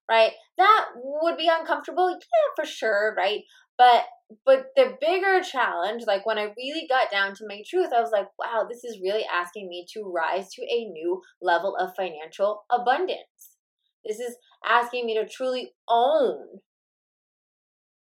Right? 0.09 0.33
That 0.57 0.87
would 0.97 1.37
be 1.37 1.51
uncomfortable. 1.51 2.11
Yeah, 2.11 2.17
for 2.55 2.65
sure, 2.65 3.15
right? 3.17 3.41
But 3.77 4.05
but 4.45 4.69
the 4.75 4.97
bigger 5.01 5.41
challenge, 5.41 6.05
like 6.07 6.27
when 6.27 6.39
I 6.39 6.53
really 6.57 6.87
got 6.89 7.11
down 7.11 7.35
to 7.37 7.47
my 7.47 7.63
truth, 7.69 7.91
I 7.97 8.01
was 8.01 8.11
like, 8.11 8.27
wow, 8.39 8.67
this 8.69 8.83
is 8.83 9.01
really 9.01 9.25
asking 9.25 9.69
me 9.69 9.87
to 9.93 10.03
rise 10.03 10.51
to 10.55 10.63
a 10.63 10.85
new 10.85 11.23
level 11.41 11.77
of 11.77 11.95
financial 11.97 12.65
abundance. 12.71 13.57
This 14.05 14.19
is 14.19 14.37
asking 14.67 15.07
me 15.07 15.15
to 15.15 15.29
truly 15.29 15.75
own 15.89 16.61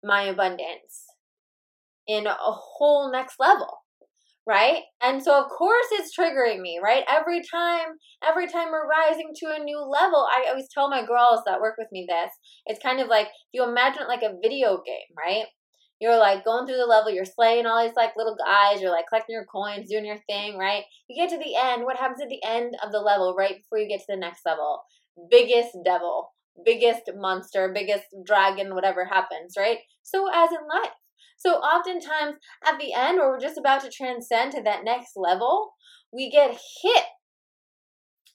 my 0.03 0.23
abundance 0.23 1.10
in 2.11 2.27
a 2.27 2.35
whole 2.37 3.11
next 3.11 3.35
level 3.39 3.77
right? 4.47 4.81
And 5.01 5.23
so 5.23 5.39
of 5.39 5.49
course 5.49 5.85
it's 5.91 6.17
triggering 6.17 6.61
me 6.61 6.79
right? 6.83 7.03
Every 7.07 7.41
time 7.41 7.87
every 8.27 8.47
time 8.47 8.69
we're 8.71 8.87
rising 8.87 9.31
to 9.35 9.55
a 9.55 9.63
new 9.63 9.79
level 9.79 10.27
i 10.31 10.45
always 10.49 10.67
tell 10.73 10.89
my 10.89 11.05
girls 11.05 11.41
that 11.45 11.61
work 11.61 11.75
with 11.77 11.87
me 11.91 12.05
this 12.07 12.31
it's 12.65 12.81
kind 12.81 12.99
of 12.99 13.07
like 13.07 13.27
you 13.51 13.63
imagine 13.63 14.07
like 14.07 14.23
a 14.23 14.35
video 14.41 14.81
game 14.85 15.11
right? 15.17 15.45
You're 15.99 16.17
like 16.17 16.43
going 16.43 16.65
through 16.65 16.77
the 16.77 16.85
level 16.85 17.11
you're 17.11 17.25
slaying 17.25 17.67
all 17.67 17.83
these 17.83 17.95
like 17.95 18.13
little 18.17 18.35
guys 18.35 18.81
you're 18.81 18.91
like 18.91 19.05
collecting 19.07 19.35
your 19.35 19.45
coins 19.45 19.89
doing 19.89 20.05
your 20.05 20.21
thing 20.27 20.57
right? 20.57 20.83
You 21.07 21.21
get 21.21 21.29
to 21.29 21.37
the 21.37 21.55
end 21.55 21.83
what 21.83 21.97
happens 21.97 22.21
at 22.21 22.29
the 22.29 22.43
end 22.43 22.75
of 22.83 22.91
the 22.91 22.99
level 22.99 23.35
right 23.37 23.57
before 23.57 23.77
you 23.77 23.87
get 23.87 23.99
to 23.99 24.05
the 24.09 24.17
next 24.17 24.41
level? 24.45 24.81
Biggest 25.29 25.77
devil 25.85 26.33
biggest 26.65 27.03
monster 27.15 27.71
biggest 27.73 28.05
dragon 28.25 28.73
whatever 28.75 29.05
happens 29.05 29.53
right? 29.57 29.77
So 30.03 30.27
as 30.33 30.49
in 30.49 30.67
life 30.67 30.91
so 31.37 31.55
oftentimes 31.55 32.35
at 32.65 32.79
the 32.79 32.93
end, 32.93 33.19
or 33.19 33.31
we're 33.31 33.39
just 33.39 33.57
about 33.57 33.81
to 33.81 33.89
transcend 33.89 34.51
to 34.51 34.61
that 34.63 34.83
next 34.83 35.11
level, 35.15 35.71
we 36.13 36.29
get 36.29 36.57
hit 36.83 37.05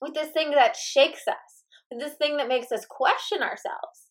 with 0.00 0.14
this 0.14 0.31
thing 0.31 0.50
that 0.50 0.76
shakes 0.76 1.23
us, 1.28 1.64
with 1.90 2.00
this 2.00 2.14
thing 2.19 2.37
that 2.37 2.49
makes 2.49 2.73
us 2.73 2.85
question 2.88 3.43
ourselves. 3.43 4.11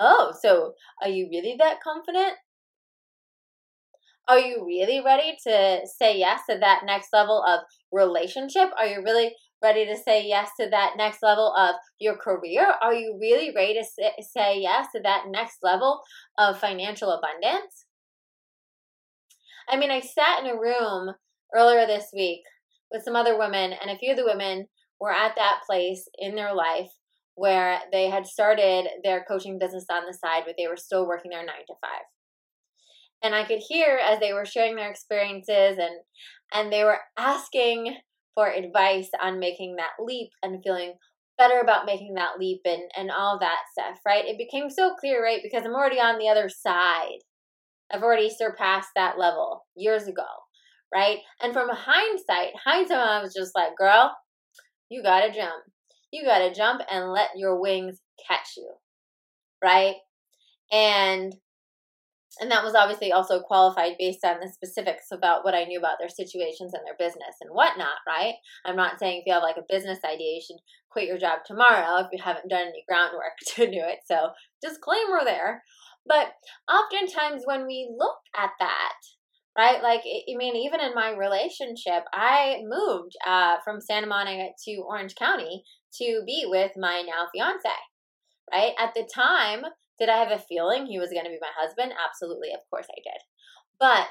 Oh, 0.00 0.32
so 0.40 0.72
are 1.02 1.08
you 1.08 1.28
really 1.30 1.54
that 1.58 1.80
confident? 1.82 2.34
Are 4.26 4.38
you 4.38 4.64
really 4.66 5.02
ready 5.04 5.36
to 5.46 5.80
say 5.86 6.18
yes 6.18 6.40
to 6.48 6.58
that 6.58 6.80
next 6.86 7.08
level 7.12 7.44
of 7.46 7.60
relationship? 7.92 8.70
Are 8.78 8.86
you 8.86 9.02
really 9.04 9.34
ready 9.62 9.86
to 9.86 9.96
say 9.96 10.26
yes 10.26 10.50
to 10.58 10.68
that 10.70 10.94
next 10.96 11.22
level 11.22 11.54
of 11.54 11.76
your 12.00 12.16
career? 12.16 12.66
Are 12.82 12.94
you 12.94 13.18
really 13.20 13.52
ready 13.54 13.74
to 13.74 13.84
say 14.22 14.60
yes 14.60 14.86
to 14.94 15.02
that 15.02 15.24
next 15.28 15.58
level 15.62 16.02
of 16.38 16.58
financial 16.58 17.10
abundance? 17.10 17.84
I 19.68 19.76
mean, 19.76 19.90
I 19.90 20.00
sat 20.00 20.44
in 20.44 20.50
a 20.50 20.60
room 20.60 21.14
earlier 21.54 21.86
this 21.86 22.06
week 22.14 22.42
with 22.90 23.02
some 23.02 23.16
other 23.16 23.38
women, 23.38 23.72
and 23.72 23.90
a 23.90 23.98
few 23.98 24.12
of 24.12 24.16
the 24.16 24.24
women 24.24 24.66
were 25.00 25.12
at 25.12 25.34
that 25.36 25.60
place 25.66 26.08
in 26.18 26.34
their 26.34 26.54
life 26.54 26.90
where 27.34 27.80
they 27.90 28.08
had 28.08 28.26
started 28.26 28.86
their 29.02 29.24
coaching 29.26 29.58
business 29.58 29.86
on 29.90 30.04
the 30.06 30.14
side, 30.14 30.44
but 30.46 30.54
they 30.56 30.68
were 30.68 30.76
still 30.76 31.06
working 31.06 31.30
their 31.30 31.44
nine 31.44 31.66
to 31.66 31.74
five. 31.80 32.04
And 33.22 33.34
I 33.34 33.44
could 33.44 33.60
hear 33.66 33.98
as 34.02 34.20
they 34.20 34.32
were 34.32 34.44
sharing 34.44 34.76
their 34.76 34.90
experiences 34.90 35.78
and 35.78 36.00
and 36.52 36.72
they 36.72 36.84
were 36.84 37.00
asking 37.18 37.96
for 38.34 38.48
advice 38.48 39.08
on 39.20 39.40
making 39.40 39.76
that 39.76 39.92
leap 39.98 40.30
and 40.42 40.62
feeling 40.62 40.94
better 41.36 41.58
about 41.58 41.86
making 41.86 42.14
that 42.14 42.38
leap 42.38 42.60
and, 42.64 42.82
and 42.96 43.10
all 43.10 43.38
that 43.40 43.58
stuff, 43.72 43.98
right? 44.06 44.24
It 44.24 44.38
became 44.38 44.70
so 44.70 44.94
clear, 45.00 45.22
right? 45.22 45.40
Because 45.42 45.64
I'm 45.64 45.74
already 45.74 45.98
on 45.98 46.18
the 46.18 46.28
other 46.28 46.48
side 46.48 47.18
I've 47.94 48.02
already 48.02 48.30
surpassed 48.30 48.90
that 48.96 49.18
level 49.18 49.64
years 49.76 50.08
ago, 50.08 50.26
right? 50.92 51.18
And 51.40 51.52
from 51.52 51.68
hindsight, 51.70 52.50
hindsight, 52.64 52.98
I 52.98 53.22
was 53.22 53.34
just 53.34 53.52
like, 53.54 53.76
girl, 53.78 54.14
you 54.90 55.02
gotta 55.02 55.32
jump. 55.32 55.62
You 56.12 56.24
gotta 56.24 56.52
jump 56.52 56.80
and 56.90 57.12
let 57.12 57.30
your 57.36 57.60
wings 57.60 58.00
catch 58.28 58.56
you, 58.56 58.70
right? 59.62 59.94
And 60.72 61.34
and 62.40 62.50
that 62.50 62.64
was 62.64 62.74
obviously 62.74 63.12
also 63.12 63.40
qualified 63.40 63.92
based 63.96 64.24
on 64.24 64.40
the 64.40 64.48
specifics 64.48 65.06
about 65.12 65.44
what 65.44 65.54
I 65.54 65.64
knew 65.64 65.78
about 65.78 65.98
their 66.00 66.08
situations 66.08 66.74
and 66.74 66.82
their 66.84 66.96
business 66.98 67.36
and 67.40 67.50
whatnot, 67.52 68.02
right? 68.08 68.34
I'm 68.64 68.74
not 68.74 68.98
saying 68.98 69.20
if 69.20 69.26
you 69.26 69.32
have 69.32 69.42
like 69.44 69.56
a 69.56 69.72
business 69.72 70.00
idea, 70.04 70.34
you 70.34 70.40
should 70.44 70.56
quit 70.90 71.06
your 71.06 71.18
job 71.18 71.40
tomorrow 71.46 72.00
if 72.00 72.08
you 72.12 72.18
haven't 72.22 72.48
done 72.48 72.66
any 72.66 72.84
groundwork 72.88 73.38
to 73.54 73.66
do 73.66 73.78
it. 73.78 74.00
So, 74.06 74.30
disclaimer 74.60 75.20
there. 75.24 75.62
But 76.06 76.32
oftentimes 76.68 77.42
when 77.44 77.66
we 77.66 77.90
look 77.96 78.18
at 78.36 78.50
that, 78.60 78.94
right? 79.56 79.82
Like, 79.82 80.00
I 80.00 80.36
mean, 80.36 80.56
even 80.56 80.80
in 80.80 80.94
my 80.94 81.10
relationship, 81.10 82.04
I 82.12 82.62
moved 82.64 83.12
uh, 83.26 83.56
from 83.64 83.80
Santa 83.80 84.06
Monica 84.06 84.48
to 84.66 84.84
Orange 84.86 85.14
County 85.14 85.64
to 86.00 86.22
be 86.26 86.44
with 86.46 86.72
my 86.76 87.02
now 87.06 87.26
fiance, 87.32 87.68
right? 88.52 88.72
At 88.78 88.94
the 88.94 89.08
time, 89.12 89.62
did 89.98 90.08
I 90.08 90.18
have 90.18 90.32
a 90.32 90.42
feeling 90.48 90.86
he 90.86 90.98
was 90.98 91.10
going 91.10 91.24
to 91.24 91.30
be 91.30 91.38
my 91.40 91.52
husband? 91.56 91.92
Absolutely, 92.04 92.52
of 92.52 92.60
course 92.68 92.86
I 92.90 93.00
did. 93.02 93.20
But 93.78 94.08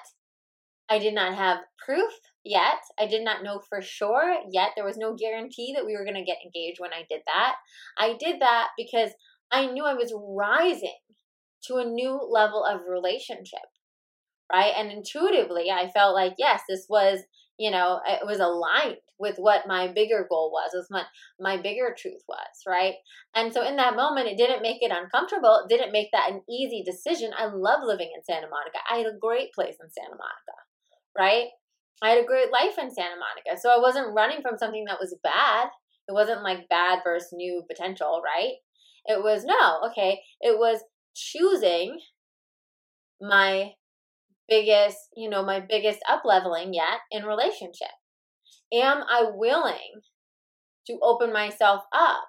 I 0.89 0.99
did 0.99 1.13
not 1.13 1.35
have 1.35 1.59
proof 1.83 2.11
yet. 2.43 2.79
I 2.99 3.07
did 3.07 3.23
not 3.23 3.43
know 3.43 3.61
for 3.69 3.81
sure 3.81 4.35
yet. 4.51 4.71
There 4.75 4.85
was 4.85 4.97
no 4.97 5.15
guarantee 5.15 5.73
that 5.75 5.85
we 5.85 5.95
were 5.95 6.05
going 6.05 6.15
to 6.15 6.23
get 6.23 6.37
engaged 6.43 6.79
when 6.79 6.93
I 6.93 7.05
did 7.09 7.21
that. 7.25 7.55
I 7.97 8.15
did 8.19 8.41
that 8.41 8.69
because 8.77 9.11
I 9.51 9.67
knew 9.67 9.85
I 9.85 9.93
was 9.93 10.13
rising 10.15 10.95
to 11.65 11.77
a 11.77 11.85
new 11.85 12.19
level 12.29 12.63
of 12.63 12.81
relationship 12.87 13.61
right? 14.51 14.73
And 14.77 14.91
intuitively 14.91 15.69
i 15.71 15.89
felt 15.89 16.13
like 16.13 16.35
yes 16.37 16.61
this 16.67 16.85
was 16.89 17.19
you 17.57 17.71
know 17.71 17.99
it 18.05 18.25
was 18.25 18.39
aligned 18.39 18.97
with 19.19 19.37
what 19.37 19.67
my 19.67 19.87
bigger 19.87 20.27
goal 20.29 20.51
was 20.51 20.71
was 20.73 20.87
what 20.89 21.05
my 21.39 21.55
bigger 21.57 21.95
truth 21.97 22.21
was 22.27 22.61
right? 22.67 22.95
And 23.35 23.53
so 23.53 23.65
in 23.65 23.77
that 23.77 23.95
moment 23.95 24.27
it 24.27 24.37
didn't 24.37 24.61
make 24.61 24.81
it 24.81 24.91
uncomfortable 24.91 25.63
it 25.63 25.69
didn't 25.69 25.91
make 25.91 26.09
that 26.11 26.31
an 26.31 26.41
easy 26.49 26.83
decision. 26.83 27.31
I 27.37 27.45
love 27.45 27.81
living 27.83 28.11
in 28.15 28.23
santa 28.23 28.47
monica. 28.49 28.79
I 28.89 28.97
had 28.97 29.07
a 29.07 29.17
great 29.19 29.53
place 29.53 29.75
in 29.81 29.89
santa 29.91 30.17
monica 30.17 30.57
right? 31.17 31.47
I 32.01 32.09
had 32.09 32.23
a 32.23 32.27
great 32.27 32.51
life 32.51 32.77
in 32.79 32.91
santa 32.91 33.15
monica. 33.15 33.59
So 33.59 33.69
i 33.69 33.79
wasn't 33.79 34.15
running 34.15 34.41
from 34.41 34.57
something 34.57 34.85
that 34.87 34.99
was 34.99 35.15
bad. 35.23 35.69
It 36.07 36.13
wasn't 36.13 36.43
like 36.43 36.67
bad 36.69 36.99
versus 37.03 37.29
new 37.33 37.63
potential 37.69 38.21
right? 38.23 38.55
It 39.05 39.21
was 39.21 39.45
no 39.45 39.89
okay 39.91 40.21
it 40.41 40.57
was 40.57 40.79
choosing 41.15 41.99
my 43.21 43.71
biggest, 44.49 44.97
you 45.15 45.29
know, 45.29 45.43
my 45.43 45.59
biggest 45.59 45.99
up 46.09 46.23
leveling 46.25 46.73
yet 46.73 46.99
in 47.11 47.25
relationship? 47.25 47.91
Am 48.73 49.03
I 49.09 49.25
willing 49.33 50.01
to 50.87 50.99
open 51.01 51.31
myself 51.31 51.83
up 51.93 52.25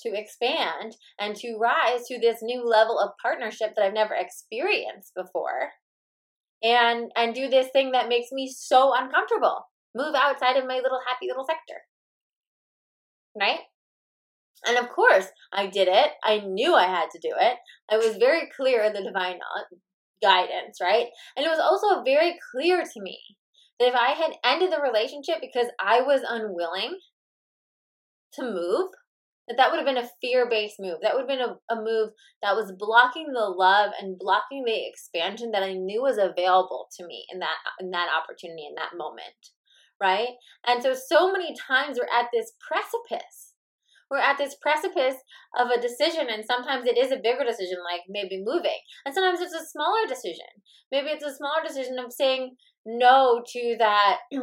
to 0.00 0.10
expand 0.14 0.96
and 1.18 1.36
to 1.36 1.56
rise 1.58 2.06
to 2.06 2.18
this 2.18 2.38
new 2.42 2.66
level 2.66 2.98
of 2.98 3.10
partnership 3.22 3.74
that 3.76 3.84
I've 3.84 3.92
never 3.94 4.14
experienced 4.14 5.12
before? 5.16 5.72
And 6.62 7.10
and 7.16 7.34
do 7.34 7.48
this 7.48 7.68
thing 7.72 7.92
that 7.92 8.08
makes 8.08 8.32
me 8.32 8.50
so 8.54 8.92
uncomfortable. 8.94 9.64
Move 9.94 10.14
outside 10.14 10.56
of 10.56 10.66
my 10.66 10.76
little 10.76 11.00
happy 11.08 11.26
little 11.28 11.46
sector. 11.46 11.82
Right? 13.38 13.60
And 14.66 14.76
of 14.76 14.90
course, 14.90 15.26
I 15.52 15.66
did 15.66 15.88
it. 15.88 16.10
I 16.22 16.40
knew 16.40 16.74
I 16.74 16.86
had 16.86 17.10
to 17.12 17.18
do 17.18 17.32
it. 17.38 17.56
I 17.90 17.96
was 17.96 18.16
very 18.16 18.48
clear 18.54 18.82
in 18.84 18.92
the 18.92 19.02
divine 19.02 19.38
guidance, 20.22 20.78
right? 20.80 21.06
And 21.36 21.46
it 21.46 21.48
was 21.48 21.58
also 21.58 22.02
very 22.02 22.38
clear 22.52 22.82
to 22.82 23.00
me 23.00 23.18
that 23.78 23.88
if 23.88 23.94
I 23.94 24.10
had 24.10 24.32
ended 24.44 24.72
the 24.72 24.82
relationship 24.82 25.36
because 25.40 25.68
I 25.80 26.02
was 26.02 26.20
unwilling 26.28 26.98
to 28.34 28.42
move, 28.42 28.90
that 29.48 29.56
that 29.56 29.70
would 29.70 29.78
have 29.78 29.86
been 29.86 30.02
a 30.02 30.08
fear-based 30.20 30.76
move. 30.78 30.98
That 31.02 31.14
would 31.14 31.22
have 31.22 31.28
been 31.28 31.40
a, 31.40 31.74
a 31.74 31.76
move 31.76 32.10
that 32.42 32.54
was 32.54 32.72
blocking 32.78 33.32
the 33.32 33.46
love 33.46 33.90
and 34.00 34.18
blocking 34.18 34.64
the 34.64 34.86
expansion 34.86 35.50
that 35.52 35.64
I 35.64 35.72
knew 35.72 36.02
was 36.02 36.18
available 36.18 36.86
to 36.98 37.06
me 37.06 37.24
in 37.32 37.40
that 37.40 37.56
in 37.80 37.90
that 37.90 38.08
opportunity 38.14 38.66
in 38.68 38.74
that 38.76 38.96
moment, 38.96 39.50
right? 40.00 40.36
And 40.64 40.82
so 40.82 40.94
so 40.94 41.32
many 41.32 41.56
times 41.56 41.98
we're 41.98 42.16
at 42.16 42.28
this 42.32 42.52
precipice 42.60 43.49
we're 44.10 44.18
at 44.18 44.38
this 44.38 44.56
precipice 44.60 45.16
of 45.58 45.68
a 45.68 45.80
decision 45.80 46.26
and 46.28 46.44
sometimes 46.44 46.86
it 46.86 46.98
is 46.98 47.12
a 47.12 47.22
bigger 47.22 47.44
decision 47.44 47.78
like 47.84 48.02
maybe 48.08 48.42
moving. 48.44 48.78
And 49.06 49.14
sometimes 49.14 49.40
it's 49.40 49.54
a 49.54 49.66
smaller 49.66 50.06
decision. 50.08 50.46
Maybe 50.90 51.08
it's 51.08 51.24
a 51.24 51.34
smaller 51.34 51.62
decision 51.66 51.98
of 51.98 52.12
saying 52.12 52.56
no 52.84 53.42
to 53.52 53.76
that 53.78 54.18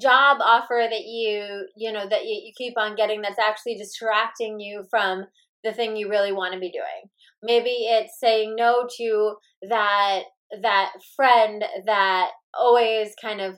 job 0.00 0.38
offer 0.40 0.86
that 0.90 1.04
you 1.06 1.66
you 1.76 1.90
know 1.90 2.06
that 2.08 2.24
you, 2.24 2.42
you 2.44 2.52
keep 2.56 2.74
on 2.76 2.96
getting 2.96 3.22
that's 3.22 3.38
actually 3.38 3.76
distracting 3.76 4.60
you 4.60 4.84
from 4.90 5.24
the 5.64 5.72
thing 5.72 5.96
you 5.96 6.08
really 6.08 6.32
want 6.32 6.52
to 6.54 6.60
be 6.60 6.70
doing. 6.70 7.10
Maybe 7.42 7.70
it's 7.70 8.18
saying 8.20 8.56
no 8.56 8.86
to 8.98 9.34
that 9.68 10.22
that 10.62 10.92
friend 11.14 11.64
that 11.86 12.30
always 12.58 13.14
kind 13.20 13.40
of 13.40 13.56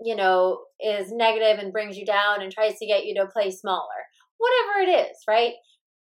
you 0.00 0.16
know 0.16 0.60
is 0.80 1.10
negative 1.10 1.58
and 1.58 1.72
brings 1.72 1.96
you 1.96 2.04
down 2.04 2.42
and 2.42 2.52
tries 2.52 2.78
to 2.78 2.86
get 2.86 3.06
you 3.06 3.14
to 3.14 3.26
play 3.26 3.50
smaller. 3.50 4.04
Whatever 4.44 4.90
it 4.90 5.08
is, 5.08 5.16
right? 5.26 5.54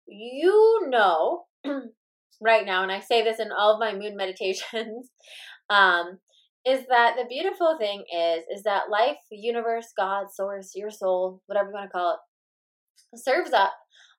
You 0.07 0.87
know 0.89 1.43
right 2.41 2.65
now 2.65 2.83
and 2.83 2.91
I 2.91 2.99
say 2.99 3.23
this 3.23 3.39
in 3.39 3.51
all 3.51 3.73
of 3.73 3.79
my 3.79 3.93
moon 3.93 4.15
meditations 4.17 5.09
um 5.69 6.17
is 6.65 6.85
that 6.87 7.15
the 7.17 7.25
beautiful 7.27 7.77
thing 7.77 8.03
is 8.13 8.43
is 8.53 8.63
that 8.63 8.89
life, 8.89 9.17
universe, 9.31 9.87
God, 9.97 10.27
source, 10.33 10.71
your 10.75 10.91
soul, 10.91 11.41
whatever 11.47 11.69
you 11.69 11.73
want 11.73 11.89
to 11.89 11.91
call 11.91 12.13
it, 12.13 13.19
serves 13.19 13.51
up 13.51 13.73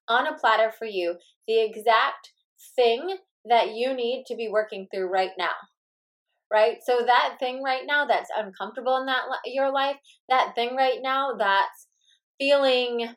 on 0.08 0.26
a 0.26 0.36
platter 0.38 0.72
for 0.78 0.86
you 0.86 1.16
the 1.48 1.62
exact 1.62 2.32
thing 2.76 3.16
that 3.48 3.74
you 3.74 3.94
need 3.94 4.24
to 4.26 4.36
be 4.36 4.48
working 4.48 4.86
through 4.92 5.10
right 5.10 5.32
now. 5.38 5.52
Right? 6.52 6.76
So 6.86 7.00
that 7.04 7.36
thing 7.40 7.62
right 7.62 7.82
now 7.86 8.04
that's 8.04 8.30
uncomfortable 8.36 8.96
in 8.98 9.06
that 9.06 9.22
your 9.46 9.72
life, 9.72 9.96
that 10.28 10.52
thing 10.54 10.76
right 10.76 10.98
now 11.02 11.32
that's 11.38 11.88
feeling 12.38 13.14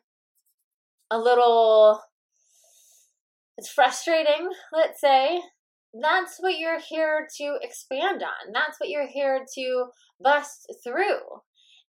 a 1.10 1.18
little 1.18 2.02
it's 3.58 3.70
frustrating, 3.72 4.48
let's 4.72 5.00
say, 5.00 5.42
that's 6.00 6.36
what 6.38 6.58
you're 6.58 6.78
here 6.78 7.26
to 7.38 7.58
expand 7.60 8.22
on. 8.22 8.52
That's 8.54 8.78
what 8.78 8.88
you're 8.88 9.08
here 9.08 9.44
to 9.56 9.86
bust 10.22 10.72
through. 10.84 11.42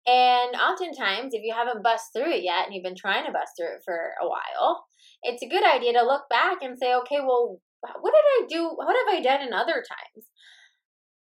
And 0.07 0.55
oftentimes, 0.55 1.35
if 1.35 1.43
you 1.43 1.53
haven't 1.53 1.83
bust 1.83 2.13
through 2.15 2.31
it 2.31 2.45
yet 2.45 2.67
and 2.67 2.75
you've 2.75 2.85
been 2.85 2.95
trying 2.95 3.27
to 3.27 3.33
bust 3.33 3.53
through 3.59 3.75
it 3.75 3.83
for 3.85 4.13
a 4.23 4.29
while, 4.29 4.87
it's 5.25 5.43
a 5.43 5.49
good 5.49 5.65
idea 5.65 5.93
to 5.95 6.05
look 6.05 6.29
back 6.31 6.59
and 6.63 6.79
say, 6.79 6.95
okay, 6.95 7.19
well, 7.19 7.59
what 7.81 8.13
did 8.15 8.45
I 8.45 8.47
do? 8.49 8.69
What 8.69 8.95
have 8.95 9.19
I 9.19 9.21
done 9.21 9.45
in 9.45 9.53
other 9.53 9.83
times? 9.83 10.27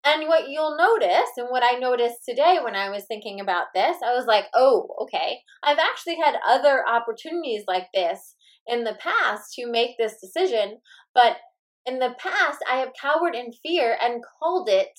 And 0.07 0.29
what 0.29 0.49
you'll 0.49 0.77
notice, 0.77 1.31
and 1.37 1.49
what 1.51 1.65
I 1.65 1.81
noticed 1.81 2.19
today 2.25 2.59
when 2.63 2.77
I 2.77 2.91
was 2.91 3.07
thinking 3.07 3.41
about 3.41 3.67
this, 3.75 3.97
I 4.07 4.15
was 4.15 4.25
like, 4.27 4.45
oh, 4.55 4.87
okay, 5.03 5.41
I've 5.65 5.81
actually 5.81 6.17
had 6.25 6.37
other 6.47 6.85
opportunities 6.87 7.65
like 7.67 7.89
this 7.93 8.37
in 8.69 8.85
the 8.85 8.97
past 9.01 9.55
to 9.55 9.67
make 9.67 9.99
this 9.99 10.15
decision, 10.21 10.79
but 11.13 11.39
in 11.87 11.99
the 11.99 12.15
past, 12.21 12.59
I 12.71 12.77
have 12.77 12.91
cowered 13.01 13.35
in 13.35 13.51
fear 13.65 13.97
and 14.01 14.23
called 14.39 14.69
it 14.69 14.93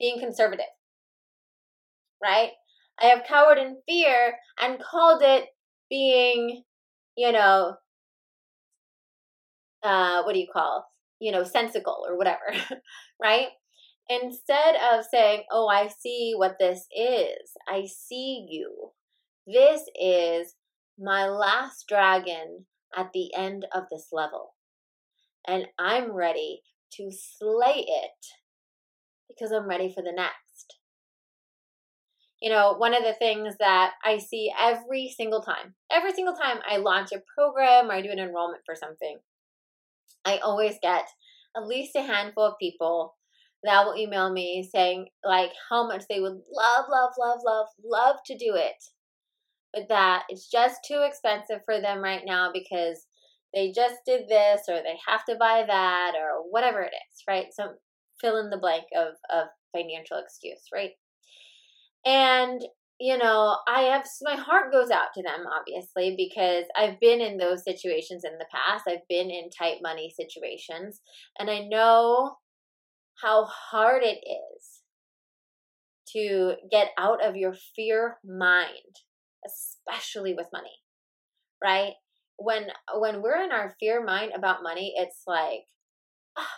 being 0.00 0.18
conservative. 0.18 0.66
Right? 2.20 2.50
I 3.00 3.06
have 3.06 3.22
cowered 3.28 3.58
in 3.58 3.76
fear 3.86 4.34
and 4.60 4.80
called 4.80 5.22
it 5.22 5.44
being, 5.88 6.64
you 7.16 7.30
know, 7.30 7.76
uh, 9.84 10.22
what 10.24 10.32
do 10.32 10.40
you 10.40 10.48
call, 10.52 10.86
you 11.20 11.30
know, 11.30 11.44
sensical 11.44 12.04
or 12.08 12.16
whatever, 12.16 12.52
right? 13.22 13.48
Instead 14.08 14.76
of 14.76 15.04
saying, 15.04 15.42
oh, 15.50 15.68
I 15.68 15.88
see 15.88 16.34
what 16.36 16.56
this 16.60 16.86
is, 16.96 17.52
I 17.68 17.86
see 17.86 18.46
you. 18.48 18.92
This 19.46 19.82
is 20.00 20.54
my 20.98 21.28
last 21.28 21.86
dragon 21.88 22.66
at 22.96 23.10
the 23.12 23.34
end 23.34 23.66
of 23.74 23.84
this 23.90 24.08
level 24.12 24.54
and 25.46 25.66
I'm 25.78 26.12
ready 26.12 26.62
to 26.94 27.10
slay 27.10 27.84
it 27.86 28.26
because 29.28 29.52
I'm 29.52 29.68
ready 29.68 29.92
for 29.92 30.02
the 30.02 30.12
next. 30.12 30.78
You 32.40 32.50
know, 32.50 32.74
one 32.76 32.94
of 32.94 33.02
the 33.02 33.14
things 33.14 33.54
that 33.60 33.92
I 34.04 34.18
see 34.18 34.52
every 34.60 35.12
single 35.16 35.40
time, 35.40 35.74
every 35.90 36.12
single 36.12 36.34
time 36.34 36.58
I 36.68 36.76
launch 36.76 37.10
a 37.12 37.22
program 37.34 37.90
or 37.90 37.94
I 37.94 38.02
do 38.02 38.10
an 38.10 38.18
enrollment 38.18 38.62
for 38.66 38.74
something, 38.74 39.18
I 40.24 40.38
always 40.38 40.76
get 40.82 41.06
at 41.56 41.66
least 41.66 41.96
a 41.96 42.02
handful 42.02 42.44
of 42.44 42.58
people 42.60 43.15
that 43.64 43.84
will 43.84 43.96
email 43.96 44.32
me 44.32 44.68
saying 44.70 45.08
like 45.24 45.50
how 45.70 45.86
much 45.86 46.04
they 46.08 46.20
would 46.20 46.40
love, 46.52 46.86
love, 46.90 47.10
love, 47.18 47.38
love, 47.44 47.66
love 47.84 48.16
to 48.26 48.36
do 48.36 48.54
it. 48.54 48.82
But 49.74 49.88
that 49.88 50.24
it's 50.28 50.48
just 50.50 50.80
too 50.86 51.04
expensive 51.06 51.60
for 51.64 51.80
them 51.80 52.02
right 52.02 52.22
now 52.24 52.50
because 52.52 53.06
they 53.54 53.72
just 53.72 53.96
did 54.06 54.28
this 54.28 54.62
or 54.68 54.76
they 54.76 54.96
have 55.06 55.24
to 55.24 55.36
buy 55.38 55.64
that 55.66 56.12
or 56.16 56.42
whatever 56.50 56.82
it 56.82 56.92
is, 56.92 57.22
right? 57.28 57.46
So 57.52 57.72
fill 58.20 58.38
in 58.38 58.50
the 58.50 58.58
blank 58.58 58.84
of, 58.96 59.14
of 59.30 59.48
financial 59.72 60.18
excuse, 60.18 60.62
right? 60.72 60.92
And 62.04 62.62
you 62.98 63.18
know, 63.18 63.58
I 63.68 63.82
have 63.82 64.06
my 64.22 64.36
heart 64.36 64.72
goes 64.72 64.90
out 64.90 65.08
to 65.14 65.22
them 65.22 65.44
obviously 65.46 66.14
because 66.16 66.64
I've 66.78 66.98
been 66.98 67.20
in 67.20 67.36
those 67.36 67.62
situations 67.62 68.24
in 68.24 68.38
the 68.38 68.46
past. 68.50 68.84
I've 68.88 69.06
been 69.08 69.30
in 69.30 69.50
tight 69.50 69.78
money 69.82 70.12
situations 70.14 71.02
and 71.38 71.50
I 71.50 71.60
know 71.60 72.36
how 73.22 73.44
hard 73.44 74.02
it 74.02 74.18
is 74.26 74.82
to 76.14 76.54
get 76.70 76.90
out 76.98 77.24
of 77.24 77.36
your 77.36 77.54
fear 77.74 78.18
mind, 78.24 79.00
especially 79.44 80.34
with 80.34 80.46
money. 80.52 80.78
Right? 81.62 81.94
when 82.38 82.66
when 82.94 83.22
we're 83.22 83.42
in 83.42 83.52
our 83.52 83.74
fear 83.80 84.04
mind 84.04 84.32
about 84.36 84.62
money, 84.62 84.94
it's 84.96 85.22
like 85.26 85.64
ah, 86.36 86.56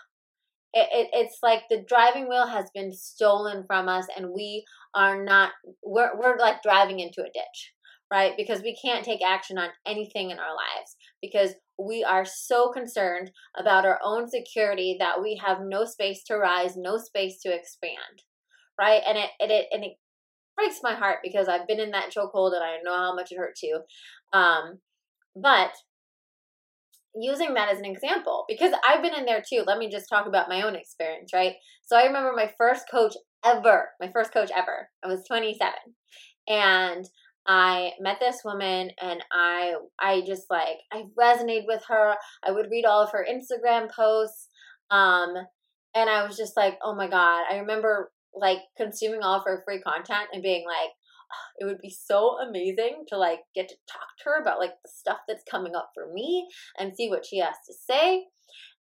it, 0.72 0.88
it, 0.92 1.08
it's 1.12 1.38
like 1.42 1.62
the 1.70 1.84
driving 1.88 2.28
wheel 2.28 2.46
has 2.46 2.66
been 2.74 2.92
stolen 2.92 3.64
from 3.66 3.88
us 3.88 4.06
and 4.16 4.30
we 4.34 4.64
are 4.94 5.22
not 5.22 5.52
we're, 5.82 6.18
we're 6.18 6.38
like 6.38 6.62
driving 6.62 7.00
into 7.00 7.20
a 7.22 7.32
ditch 7.32 7.72
right 8.12 8.32
because 8.36 8.62
we 8.62 8.76
can't 8.82 9.04
take 9.04 9.20
action 9.24 9.58
on 9.58 9.68
anything 9.86 10.30
in 10.30 10.38
our 10.38 10.50
lives 10.50 10.96
because 11.22 11.54
we 11.78 12.02
are 12.02 12.24
so 12.24 12.70
concerned 12.70 13.30
about 13.56 13.86
our 13.86 14.00
own 14.04 14.28
security 14.28 14.96
that 14.98 15.22
we 15.22 15.40
have 15.44 15.58
no 15.62 15.84
space 15.84 16.22
to 16.24 16.36
rise 16.36 16.76
no 16.76 16.98
space 16.98 17.40
to 17.40 17.54
expand 17.54 18.22
right 18.78 19.02
and 19.06 19.18
it, 19.18 19.30
it, 19.40 19.50
it 19.50 19.66
and 19.72 19.84
it 19.84 19.92
breaks 20.56 20.80
my 20.82 20.94
heart 20.94 21.18
because 21.22 21.48
i've 21.48 21.68
been 21.68 21.80
in 21.80 21.92
that 21.92 22.12
chokehold 22.12 22.54
and 22.54 22.64
i 22.64 22.76
know 22.82 22.94
how 22.94 23.14
much 23.14 23.30
it 23.30 23.38
hurt 23.38 23.56
too 23.56 23.78
um 24.32 24.78
but 25.36 25.72
using 27.14 27.54
that 27.54 27.70
as 27.70 27.78
an 27.78 27.84
example, 27.84 28.44
because 28.48 28.72
I've 28.86 29.02
been 29.02 29.14
in 29.14 29.24
there 29.24 29.42
too, 29.46 29.64
let 29.66 29.78
me 29.78 29.88
just 29.88 30.08
talk 30.08 30.26
about 30.26 30.48
my 30.48 30.62
own 30.62 30.76
experience, 30.76 31.32
right? 31.32 31.54
So 31.84 31.96
I 31.96 32.04
remember 32.04 32.32
my 32.34 32.52
first 32.58 32.84
coach 32.90 33.14
ever, 33.44 33.90
my 34.00 34.10
first 34.12 34.32
coach 34.32 34.50
ever. 34.54 34.88
I 35.02 35.08
was 35.08 35.24
27. 35.26 35.72
And 36.48 37.08
I 37.48 37.92
met 37.98 38.18
this 38.20 38.42
woman 38.44 38.90
and 39.00 39.24
I 39.32 39.74
I 39.98 40.22
just 40.26 40.44
like 40.50 40.78
I 40.92 41.04
resonated 41.18 41.64
with 41.66 41.82
her. 41.88 42.14
I 42.44 42.50
would 42.52 42.68
read 42.70 42.84
all 42.84 43.02
of 43.02 43.10
her 43.12 43.26
Instagram 43.28 43.90
posts. 43.90 44.48
Um 44.90 45.34
and 45.94 46.10
I 46.10 46.24
was 46.26 46.36
just 46.36 46.56
like, 46.56 46.78
"Oh 46.84 46.94
my 46.94 47.08
god." 47.08 47.44
I 47.50 47.56
remember 47.56 48.12
like 48.34 48.58
consuming 48.76 49.22
all 49.22 49.38
of 49.38 49.44
her 49.44 49.62
free 49.64 49.80
content 49.80 50.28
and 50.32 50.42
being 50.42 50.64
like, 50.66 50.90
it 51.58 51.64
would 51.64 51.80
be 51.80 51.90
so 51.90 52.38
amazing 52.38 53.04
to 53.08 53.16
like 53.16 53.40
get 53.54 53.68
to 53.68 53.74
talk 53.90 54.08
to 54.18 54.24
her 54.26 54.40
about 54.42 54.58
like 54.58 54.74
the 54.84 54.90
stuff 54.94 55.18
that's 55.26 55.44
coming 55.50 55.74
up 55.74 55.90
for 55.94 56.12
me 56.12 56.46
and 56.78 56.94
see 56.94 57.08
what 57.08 57.26
she 57.26 57.38
has 57.38 57.54
to 57.66 57.74
say. 57.74 58.26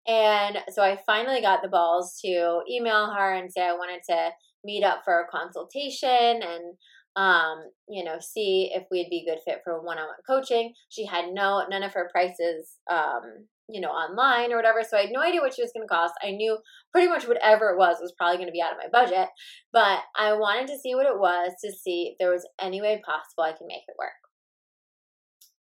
And 0.06 0.58
so 0.70 0.82
I 0.82 0.98
finally 1.04 1.40
got 1.40 1.62
the 1.62 1.68
balls 1.68 2.18
to 2.24 2.60
email 2.70 3.12
her 3.12 3.34
and 3.34 3.50
say 3.52 3.62
I 3.62 3.72
wanted 3.72 4.02
to 4.08 4.30
meet 4.64 4.84
up 4.84 5.02
for 5.04 5.20
a 5.20 5.28
consultation 5.28 6.42
and 6.42 6.76
um, 7.16 7.64
you 7.88 8.04
know, 8.04 8.16
see 8.20 8.70
if 8.74 8.84
we'd 8.90 9.08
be 9.10 9.24
good 9.26 9.38
fit 9.44 9.62
for 9.64 9.82
one-on-one 9.82 10.16
coaching. 10.28 10.74
She 10.90 11.06
had 11.06 11.32
no 11.32 11.64
none 11.68 11.82
of 11.82 11.94
her 11.94 12.10
prices 12.12 12.76
um, 12.90 13.46
you 13.68 13.80
know, 13.80 13.88
online 13.88 14.52
or 14.52 14.56
whatever. 14.56 14.82
So 14.82 14.96
I 14.96 15.02
had 15.02 15.10
no 15.12 15.22
idea 15.22 15.40
what 15.40 15.54
she 15.54 15.62
was 15.62 15.72
going 15.74 15.86
to 15.86 15.92
cost. 15.92 16.14
I 16.22 16.30
knew 16.30 16.58
pretty 16.92 17.08
much 17.08 17.26
whatever 17.26 17.70
it 17.70 17.78
was 17.78 17.96
was 18.00 18.14
probably 18.16 18.36
going 18.36 18.48
to 18.48 18.52
be 18.52 18.62
out 18.62 18.72
of 18.72 18.78
my 18.78 18.88
budget, 18.92 19.28
but 19.72 20.00
I 20.16 20.34
wanted 20.34 20.68
to 20.68 20.78
see 20.78 20.94
what 20.94 21.06
it 21.06 21.18
was 21.18 21.52
to 21.64 21.72
see 21.72 22.10
if 22.12 22.18
there 22.18 22.30
was 22.30 22.46
any 22.60 22.80
way 22.80 23.02
possible 23.04 23.42
I 23.42 23.52
could 23.52 23.66
make 23.66 23.82
it 23.88 23.96
work. 23.98 24.10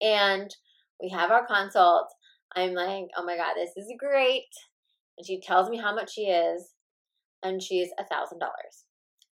And 0.00 0.50
we 1.02 1.10
have 1.10 1.30
our 1.30 1.46
consult. 1.46 2.06
I'm 2.56 2.72
like, 2.72 3.08
oh 3.16 3.24
my 3.24 3.36
God, 3.36 3.54
this 3.54 3.72
is 3.76 3.92
great. 3.98 4.48
And 5.18 5.26
she 5.26 5.40
tells 5.40 5.68
me 5.68 5.76
how 5.76 5.94
much 5.94 6.14
she 6.14 6.22
is, 6.22 6.72
and 7.42 7.62
she's 7.62 7.90
a 7.98 8.06
thousand 8.06 8.38
dollars, 8.38 8.84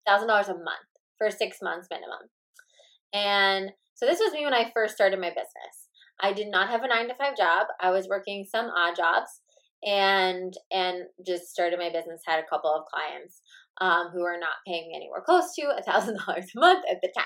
thousand 0.06 0.28
dollars 0.28 0.50
a 0.50 0.54
month 0.54 0.97
for 1.18 1.32
six 1.32 1.58
months 1.62 1.88
minimum. 1.90 2.30
And 3.14 3.72
so 3.96 4.06
this 4.06 4.20
was 4.20 4.34
me 4.34 4.44
when 4.44 4.54
I 4.54 4.72
first 4.74 4.96
started 4.96 5.20
my 5.20 5.30
business. 5.30 5.90
I 6.20 6.34
did 6.34 6.48
not 6.50 6.70
have 6.70 6.84
a 6.84 6.88
nine 6.88 7.08
to 7.08 7.16
five 7.16 7.38
job. 7.38 7.68
I 7.80 7.92
was 7.92 8.08
working 8.08 8.46
some 8.50 8.66
odd 8.66 8.96
jobs 8.96 9.42
and 9.84 10.54
and 10.72 11.04
just 11.26 11.50
started 11.50 11.80
my 11.80 11.90
business. 11.90 12.22
Had 12.26 12.40
a 12.40 12.48
couple 12.50 12.72
of 12.74 12.86
clients 12.86 13.42
um, 13.80 14.10
who 14.12 14.22
were 14.22 14.38
not 14.40 14.64
paying 14.66 14.90
me 14.90 14.96
anywhere 14.96 15.22
close 15.26 15.54
to 15.56 15.74
a 15.78 15.84
thousand 15.84 16.20
dollars 16.26 16.52
a 16.56 16.60
month 16.60 16.84
at 16.90 16.98
the 17.02 17.12
time, 17.16 17.26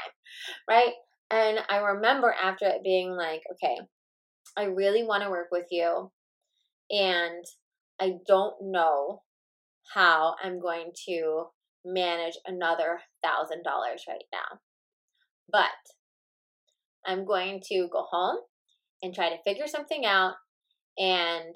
right? 0.69 0.93
And 1.29 1.59
I 1.69 1.77
remember 1.77 2.35
after 2.43 2.65
it 2.65 2.83
being 2.83 3.11
like, 3.11 3.41
okay, 3.53 3.77
I 4.57 4.65
really 4.65 5.03
want 5.03 5.23
to 5.23 5.29
work 5.29 5.47
with 5.51 5.67
you, 5.71 6.11
and 6.89 7.45
I 7.99 8.13
don't 8.27 8.55
know 8.61 9.21
how 9.93 10.35
I'm 10.43 10.59
going 10.59 10.91
to 11.07 11.45
manage 11.85 12.37
another 12.45 12.99
thousand 13.23 13.63
dollars 13.63 14.03
right 14.07 14.25
now, 14.31 14.59
but 15.51 15.69
I'm 17.05 17.25
going 17.25 17.61
to 17.69 17.87
go 17.91 18.03
home 18.09 18.37
and 19.01 19.13
try 19.13 19.29
to 19.29 19.41
figure 19.43 19.67
something 19.67 20.05
out 20.05 20.35
and 20.97 21.55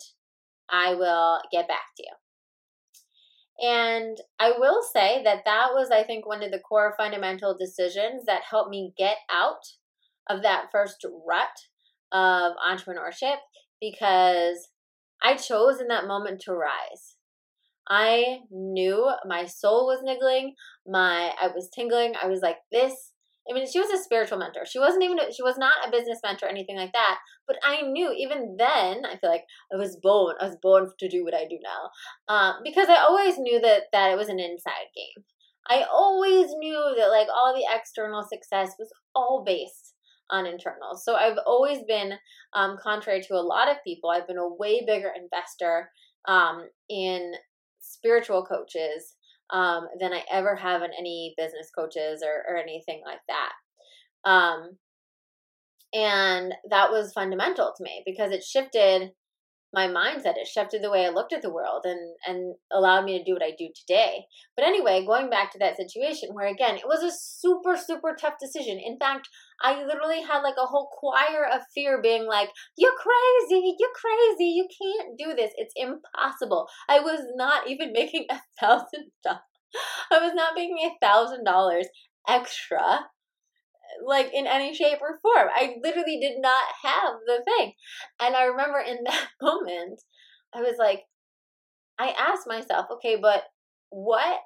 I 0.70 0.96
will 0.96 1.40
get 1.52 1.68
back 1.68 1.86
to 1.98 2.04
you. 2.04 2.14
And 3.58 4.18
I 4.40 4.54
will 4.58 4.82
say 4.82 5.24
that 5.24 5.44
that 5.46 5.70
was, 5.74 5.90
I 5.90 6.04
think, 6.04 6.26
one 6.26 6.44
of 6.44 6.52
the 6.52 6.60
core 6.60 6.94
fundamental 6.98 7.56
decisions 7.58 8.26
that 8.26 8.42
helped 8.50 8.70
me 8.70 8.94
get 8.98 9.18
out 9.32 9.62
of 10.30 10.42
that 10.42 10.66
first 10.72 11.06
rut 11.26 11.48
of 12.12 12.54
entrepreneurship 12.58 13.38
because 13.80 14.70
I 15.24 15.36
chose 15.36 15.80
in 15.80 15.88
that 15.88 16.08
moment 16.08 16.42
to 16.42 16.54
rise. 16.54 17.15
I 17.88 18.40
knew 18.52 19.12
my 19.28 19.46
soul 19.46 19.86
was 19.88 20.00
niggling, 20.04 20.56
my 20.88 21.34
I 21.42 21.48
was 21.48 21.70
tingling. 21.74 22.14
I 22.22 22.28
was 22.28 22.42
like 22.42 22.58
this 22.72 23.12
I 23.50 23.54
mean, 23.54 23.68
she 23.72 23.80
was 23.80 23.92
a 23.92 24.04
spiritual 24.04 24.40
mentor. 24.40 24.66
She 24.66 24.80
wasn't 24.80 25.04
even, 25.04 25.20
she 25.32 25.44
was 25.44 25.58
not 25.58 25.88
a 25.88 25.92
business 25.92 26.20
mentor 26.24 26.48
or 26.48 26.50
anything 26.50 26.78
like 26.78 26.94
that. 26.94 27.20
But 27.48 27.58
I 27.64 27.84
knew 27.84 28.12
even 28.12 28.56
then, 28.58 29.06
I 29.06 29.18
feel 29.18 29.30
like 29.30 29.46
I 29.72 29.78
was 29.78 29.98
born, 30.02 30.36
I 30.42 30.46
was 30.46 30.58
born 30.62 30.90
to 30.98 31.08
do 31.08 31.24
what 31.24 31.36
I 31.36 31.46
do 31.48 31.60
now. 31.62 32.34
Um, 32.34 32.56
because 32.64 32.90
I 32.90 32.96
always 32.96 33.38
knew 33.38 33.62
that, 33.62 33.84
that 33.92 34.12
it 34.12 34.18
was 34.18 34.30
an 34.30 34.40
inside 34.40 34.90
game. 34.96 35.24
I 35.68 35.84
always 35.92 36.48
knew 36.58 36.96
that 36.98 37.10
like 37.10 37.28
all 37.36 37.54
the 37.54 37.68
external 37.72 38.24
success 38.24 38.74
was 38.80 38.92
all 39.14 39.44
based 39.46 39.94
on 40.32 40.48
internal. 40.48 40.96
So 40.96 41.16
I've 41.16 41.38
always 41.46 41.80
been, 41.88 42.14
um, 42.54 42.78
contrary 42.82 43.22
to 43.22 43.36
a 43.36 43.46
lot 43.46 43.70
of 43.70 43.84
people, 43.84 44.10
I've 44.10 44.28
been 44.28 44.38
a 44.38 44.56
way 44.56 44.84
bigger 44.86 45.12
investor 45.16 45.92
um, 46.28 46.68
in 46.90 47.34
spiritual 47.96 48.46
coaches 48.46 49.16
um, 49.52 49.88
than 50.00 50.14
I 50.14 50.24
ever 50.32 50.56
have 50.56 50.82
in 50.82 50.92
any 50.98 51.34
business 51.38 51.70
coaches 51.78 52.24
or, 52.24 52.44
or 52.50 52.58
anything 52.58 53.02
like 53.06 53.20
that. 53.28 54.30
Um, 54.30 54.78
and 55.94 56.54
that 56.70 56.92
was 56.92 57.14
fundamental 57.14 57.74
to 57.76 57.84
me 57.84 58.04
because 58.06 58.32
it 58.32 58.44
shifted 58.44 59.12
my 59.76 59.88
mindset. 59.88 60.38
It 60.38 60.48
shifted 60.48 60.82
the 60.82 60.90
way 60.90 61.06
I 61.06 61.10
looked 61.10 61.34
at 61.34 61.42
the 61.42 61.54
world 61.54 61.82
and 61.84 62.16
and 62.26 62.56
allowed 62.72 63.04
me 63.04 63.18
to 63.18 63.24
do 63.24 63.34
what 63.34 63.44
I 63.44 63.52
do 63.52 63.68
today. 63.76 64.26
But 64.56 64.66
anyway, 64.66 65.06
going 65.06 65.30
back 65.30 65.52
to 65.52 65.60
that 65.60 65.76
situation 65.76 66.30
where 66.32 66.48
again 66.48 66.78
it 66.78 66.88
was 66.88 67.04
a 67.04 67.12
super 67.12 67.76
super 67.76 68.16
tough 68.20 68.36
decision. 68.42 68.80
In 68.80 68.98
fact, 68.98 69.28
I 69.62 69.84
literally 69.84 70.22
had 70.22 70.40
like 70.40 70.56
a 70.58 70.66
whole 70.66 70.90
choir 70.98 71.46
of 71.46 71.62
fear 71.76 72.02
being 72.02 72.26
like, 72.26 72.50
"You're 72.78 72.96
crazy! 72.98 73.76
You're 73.78 73.90
crazy! 73.94 74.50
You 74.52 74.68
can't 74.82 75.18
do 75.20 75.36
this! 75.36 75.52
It's 75.58 75.74
impossible!" 75.76 76.68
I 76.90 77.02
was 77.02 77.22
not 77.36 77.68
even 77.70 77.92
making 78.00 78.28
a 78.30 78.40
thousand 78.60 79.12
dollars. 79.24 79.42
I 80.10 80.20
was 80.20 80.34
not 80.34 80.56
making 80.56 80.80
a 80.80 81.06
thousand 81.06 81.44
dollars 81.44 81.88
extra 82.28 83.08
like 84.04 84.34
in 84.34 84.48
any 84.48 84.74
shape 84.74 85.00
or 85.02 85.20
form. 85.22 85.50
I 85.54 85.76
literally 85.84 86.20
did 86.20 86.42
not 86.42 86.64
have 86.84 87.16
the 87.26 87.44
thing. 87.44 87.74
And 88.20 88.36
I 88.36 88.46
remember 88.46 88.80
in 88.80 89.04
that 89.06 89.28
moment, 89.42 90.02
I 90.54 90.62
was 90.62 90.76
like, 90.80 91.04
I 92.00 92.10
asked 92.10 92.48
myself, 92.48 92.88
okay, 92.92 93.18
but 93.22 93.44
what 93.90 94.40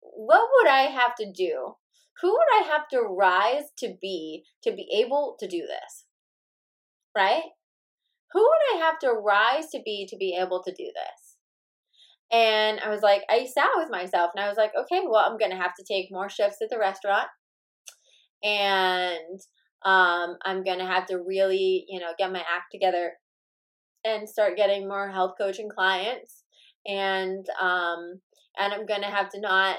what 0.00 0.48
would 0.52 0.70
I 0.70 0.82
have 0.82 1.14
to 1.16 1.32
do? 1.32 1.74
Who 2.20 2.30
would 2.30 2.62
I 2.62 2.68
have 2.68 2.86
to 2.88 3.00
rise 3.00 3.64
to 3.78 3.94
be 4.00 4.44
to 4.62 4.72
be 4.72 4.88
able 5.02 5.36
to 5.40 5.48
do 5.48 5.60
this? 5.60 6.04
Right? 7.16 7.42
Who 8.32 8.40
would 8.40 8.76
I 8.76 8.84
have 8.84 8.98
to 9.00 9.12
rise 9.12 9.70
to 9.70 9.80
be 9.84 10.06
to 10.10 10.16
be 10.16 10.36
able 10.40 10.62
to 10.62 10.70
do 10.72 10.84
this? 10.84 11.36
And 12.32 12.80
I 12.80 12.88
was 12.88 13.02
like, 13.02 13.22
I 13.30 13.46
sat 13.46 13.70
with 13.76 13.90
myself 13.90 14.30
and 14.34 14.44
I 14.44 14.48
was 14.48 14.56
like, 14.56 14.72
okay, 14.76 15.02
well, 15.06 15.24
I'm 15.24 15.38
going 15.38 15.52
to 15.52 15.56
have 15.56 15.74
to 15.78 15.84
take 15.84 16.10
more 16.10 16.28
shifts 16.28 16.58
at 16.62 16.68
the 16.68 16.78
restaurant 16.78 17.28
and 18.44 19.40
um, 19.84 20.36
I'm 20.44 20.62
gonna 20.62 20.86
have 20.86 21.06
to 21.06 21.18
really, 21.18 21.84
you 21.88 22.00
know, 22.00 22.12
get 22.18 22.32
my 22.32 22.40
act 22.40 22.70
together 22.72 23.14
and 24.04 24.28
start 24.28 24.56
getting 24.56 24.86
more 24.86 25.10
health 25.10 25.34
coaching 25.38 25.68
clients, 25.68 26.44
and 26.86 27.46
um, 27.60 28.20
and 28.58 28.72
I'm 28.72 28.86
gonna 28.86 29.10
have 29.10 29.30
to 29.30 29.40
not, 29.40 29.78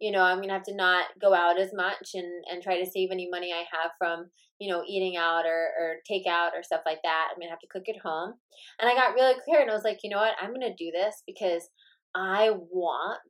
you 0.00 0.12
know, 0.12 0.22
I'm 0.22 0.40
gonna 0.40 0.54
have 0.54 0.64
to 0.64 0.74
not 0.74 1.06
go 1.20 1.34
out 1.34 1.58
as 1.60 1.72
much 1.74 2.10
and 2.14 2.44
and 2.50 2.62
try 2.62 2.80
to 2.82 2.90
save 2.90 3.10
any 3.12 3.28
money 3.30 3.52
I 3.52 3.64
have 3.76 3.92
from, 3.98 4.30
you 4.58 4.72
know, 4.72 4.82
eating 4.88 5.16
out 5.16 5.44
or 5.46 5.68
or 5.78 5.96
takeout 6.10 6.50
or 6.56 6.62
stuff 6.62 6.82
like 6.86 7.00
that. 7.04 7.28
I'm 7.30 7.40
gonna 7.40 7.50
have 7.50 7.60
to 7.60 7.68
cook 7.70 7.88
at 7.88 8.00
home, 8.02 8.34
and 8.80 8.88
I 8.90 8.94
got 8.94 9.14
really 9.14 9.40
clear, 9.44 9.60
and 9.60 9.70
I 9.70 9.74
was 9.74 9.84
like, 9.84 10.00
you 10.02 10.10
know 10.10 10.18
what, 10.18 10.36
I'm 10.40 10.52
gonna 10.52 10.74
do 10.76 10.90
this 10.92 11.22
because 11.26 11.68
I 12.14 12.50
want 12.70 13.20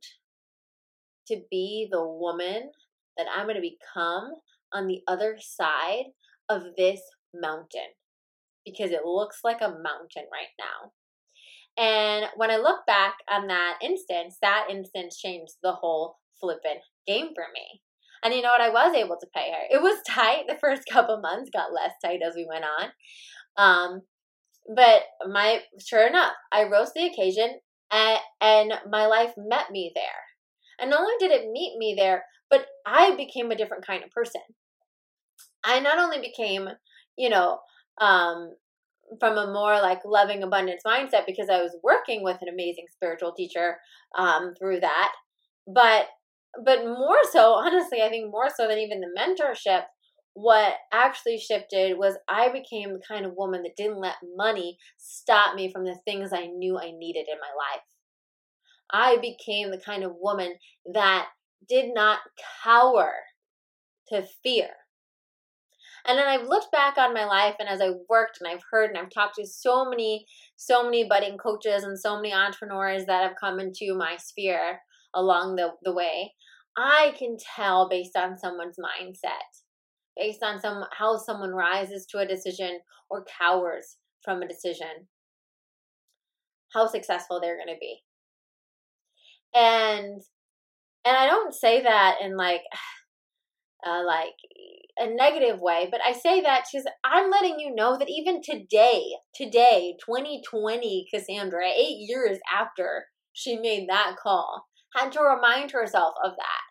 to 1.27 1.41
be 1.51 1.87
the 1.91 2.03
woman 2.03 2.71
that 3.17 3.27
I'm 3.35 3.45
going 3.45 3.55
to 3.55 3.61
become 3.61 4.31
on 4.77 4.87
the 4.87 5.01
other 5.07 5.37
side 5.39 6.05
of 6.49 6.63
this 6.77 7.01
mountain 7.33 7.91
because 8.65 8.91
it 8.91 9.05
looks 9.05 9.39
like 9.43 9.61
a 9.61 9.69
mountain 9.69 10.27
right 10.31 10.53
now. 10.59 10.91
And 11.77 12.25
when 12.35 12.51
I 12.51 12.57
look 12.57 12.85
back 12.85 13.15
on 13.31 13.47
that 13.47 13.79
instance, 13.83 14.37
that 14.41 14.67
instance 14.69 15.17
changed 15.17 15.53
the 15.63 15.73
whole 15.73 16.17
flippin' 16.39 16.81
game 17.07 17.29
for 17.35 17.45
me. 17.53 17.81
And 18.23 18.33
you 18.33 18.41
know 18.41 18.49
what? 18.49 18.61
I 18.61 18.69
was 18.69 18.95
able 18.95 19.17
to 19.19 19.27
pay 19.33 19.51
her. 19.51 19.77
It 19.77 19.81
was 19.81 20.01
tight 20.07 20.45
the 20.47 20.57
first 20.59 20.83
couple 20.91 21.19
months, 21.21 21.51
got 21.53 21.73
less 21.73 21.91
tight 22.03 22.21
as 22.27 22.35
we 22.35 22.47
went 22.49 22.65
on. 22.65 22.89
Um, 23.57 24.01
but 24.75 25.03
my 25.31 25.61
sure 25.79 26.05
enough, 26.05 26.33
I 26.51 26.63
rose 26.63 26.87
to 26.87 26.93
the 26.95 27.07
occasion 27.07 27.59
and, 27.91 28.19
and 28.41 28.73
my 28.89 29.05
life 29.05 29.33
met 29.37 29.71
me 29.71 29.91
there. 29.95 30.03
And 30.79 30.89
not 30.89 31.01
only 31.01 31.13
did 31.19 31.31
it 31.31 31.51
meet 31.51 31.77
me 31.77 31.95
there, 31.97 32.25
but 32.49 32.65
I 32.85 33.15
became 33.15 33.51
a 33.51 33.55
different 33.55 33.85
kind 33.85 34.03
of 34.03 34.11
person. 34.11 34.41
I 35.67 35.79
not 35.81 35.99
only 35.99 36.19
became, 36.19 36.69
you 37.17 37.29
know, 37.29 37.59
um, 37.99 38.53
from 39.19 39.37
a 39.37 39.51
more 39.51 39.75
like 39.81 39.99
loving 40.05 40.43
abundance 40.43 40.81
mindset 40.85 41.25
because 41.25 41.49
I 41.49 41.61
was 41.61 41.77
working 41.83 42.23
with 42.23 42.37
an 42.41 42.49
amazing 42.49 42.85
spiritual 42.91 43.33
teacher 43.33 43.77
um, 44.17 44.53
through 44.57 44.79
that, 44.79 45.11
but 45.67 46.07
but 46.63 46.85
more 46.85 47.19
so, 47.31 47.51
honestly, 47.53 48.01
I 48.01 48.09
think 48.09 48.31
more 48.31 48.49
so 48.55 48.67
than 48.67 48.79
even 48.79 49.01
the 49.01 49.13
mentorship, 49.19 49.83
what 50.33 50.75
actually 50.93 51.37
shifted 51.37 51.97
was 51.97 52.15
I 52.29 52.49
became 52.49 52.93
the 52.93 53.01
kind 53.05 53.25
of 53.25 53.33
woman 53.35 53.63
that 53.63 53.75
didn't 53.75 53.99
let 53.99 54.15
money 54.35 54.77
stop 54.97 55.55
me 55.55 55.71
from 55.71 55.83
the 55.83 55.97
things 56.05 56.31
I 56.31 56.45
knew 56.45 56.77
I 56.77 56.91
needed 56.91 57.27
in 57.27 57.37
my 57.39 57.47
life. 57.57 57.83
I 58.91 59.17
became 59.17 59.71
the 59.71 59.81
kind 59.83 60.03
of 60.03 60.13
woman 60.19 60.55
that 60.93 61.27
did 61.67 61.93
not 61.93 62.19
cower 62.63 63.11
to 64.09 64.25
fear. 64.43 64.69
And 66.07 66.17
then 66.17 66.27
I've 66.27 66.47
looked 66.47 66.71
back 66.71 66.97
on 66.97 67.13
my 67.13 67.25
life 67.25 67.55
and 67.59 67.67
as 67.67 67.81
I've 67.81 67.99
worked 68.09 68.37
and 68.39 68.49
I've 68.49 68.63
heard 68.71 68.89
and 68.89 68.97
I've 68.97 69.09
talked 69.09 69.35
to 69.35 69.45
so 69.45 69.89
many, 69.89 70.25
so 70.55 70.83
many 70.83 71.05
budding 71.07 71.37
coaches 71.37 71.83
and 71.83 71.99
so 71.99 72.15
many 72.15 72.33
entrepreneurs 72.33 73.05
that 73.07 73.23
have 73.23 73.35
come 73.37 73.59
into 73.59 73.93
my 73.93 74.15
sphere 74.17 74.79
along 75.13 75.57
the, 75.57 75.71
the 75.83 75.93
way, 75.93 76.33
I 76.77 77.13
can 77.19 77.35
tell 77.55 77.89
based 77.89 78.15
on 78.15 78.37
someone's 78.37 78.77
mindset, 78.77 79.61
based 80.15 80.43
on 80.43 80.61
some 80.61 80.85
how 80.97 81.17
someone 81.17 81.51
rises 81.51 82.05
to 82.11 82.19
a 82.19 82.27
decision 82.27 82.79
or 83.09 83.25
cowers 83.39 83.97
from 84.23 84.41
a 84.41 84.47
decision, 84.47 85.07
how 86.73 86.87
successful 86.87 87.41
they're 87.41 87.57
going 87.57 87.75
to 87.75 87.79
be. 87.79 87.97
And 89.53 90.21
and 91.05 91.15
I 91.17 91.25
don't 91.25 91.53
say 91.53 91.81
that 91.83 92.17
in 92.21 92.35
like 92.35 92.61
uh, 93.85 94.03
like 94.05 94.35
a 94.97 95.07
negative 95.07 95.59
way, 95.59 95.87
but 95.89 96.01
I 96.05 96.13
say 96.13 96.41
that 96.41 96.65
because 96.71 96.87
I'm 97.03 97.29
letting 97.29 97.59
you 97.59 97.73
know 97.73 97.97
that 97.97 98.09
even 98.09 98.41
today, 98.41 99.03
today, 99.35 99.95
2020, 100.03 101.07
Cassandra, 101.13 101.67
eight 101.69 101.97
years 101.99 102.39
after 102.53 103.05
she 103.33 103.57
made 103.57 103.87
that 103.89 104.15
call, 104.21 104.65
had 104.95 105.11
to 105.11 105.21
remind 105.21 105.71
herself 105.71 106.15
of 106.23 106.31
that. 106.37 106.61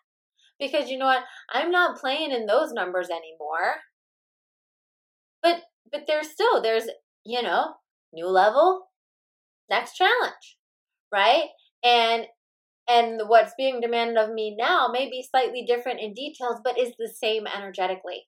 Because 0.59 0.89
you 0.89 0.97
know 0.97 1.05
what? 1.05 1.23
I'm 1.51 1.71
not 1.71 1.99
playing 1.99 2.31
in 2.31 2.45
those 2.45 2.73
numbers 2.73 3.09
anymore. 3.09 3.75
But 5.41 5.61
but 5.91 6.05
there's 6.07 6.29
still 6.31 6.61
there's 6.61 6.87
you 7.25 7.41
know 7.41 7.75
new 8.11 8.27
level, 8.27 8.87
next 9.69 9.95
challenge, 9.95 10.57
right? 11.13 11.45
And 11.83 12.25
and 12.87 13.21
what's 13.27 13.53
being 13.57 13.81
demanded 13.81 14.17
of 14.17 14.33
me 14.33 14.55
now 14.57 14.87
may 14.91 15.09
be 15.09 15.27
slightly 15.29 15.65
different 15.65 15.99
in 15.99 16.13
details, 16.13 16.59
but 16.63 16.79
is 16.79 16.93
the 16.97 17.09
same 17.13 17.45
energetically. 17.47 18.27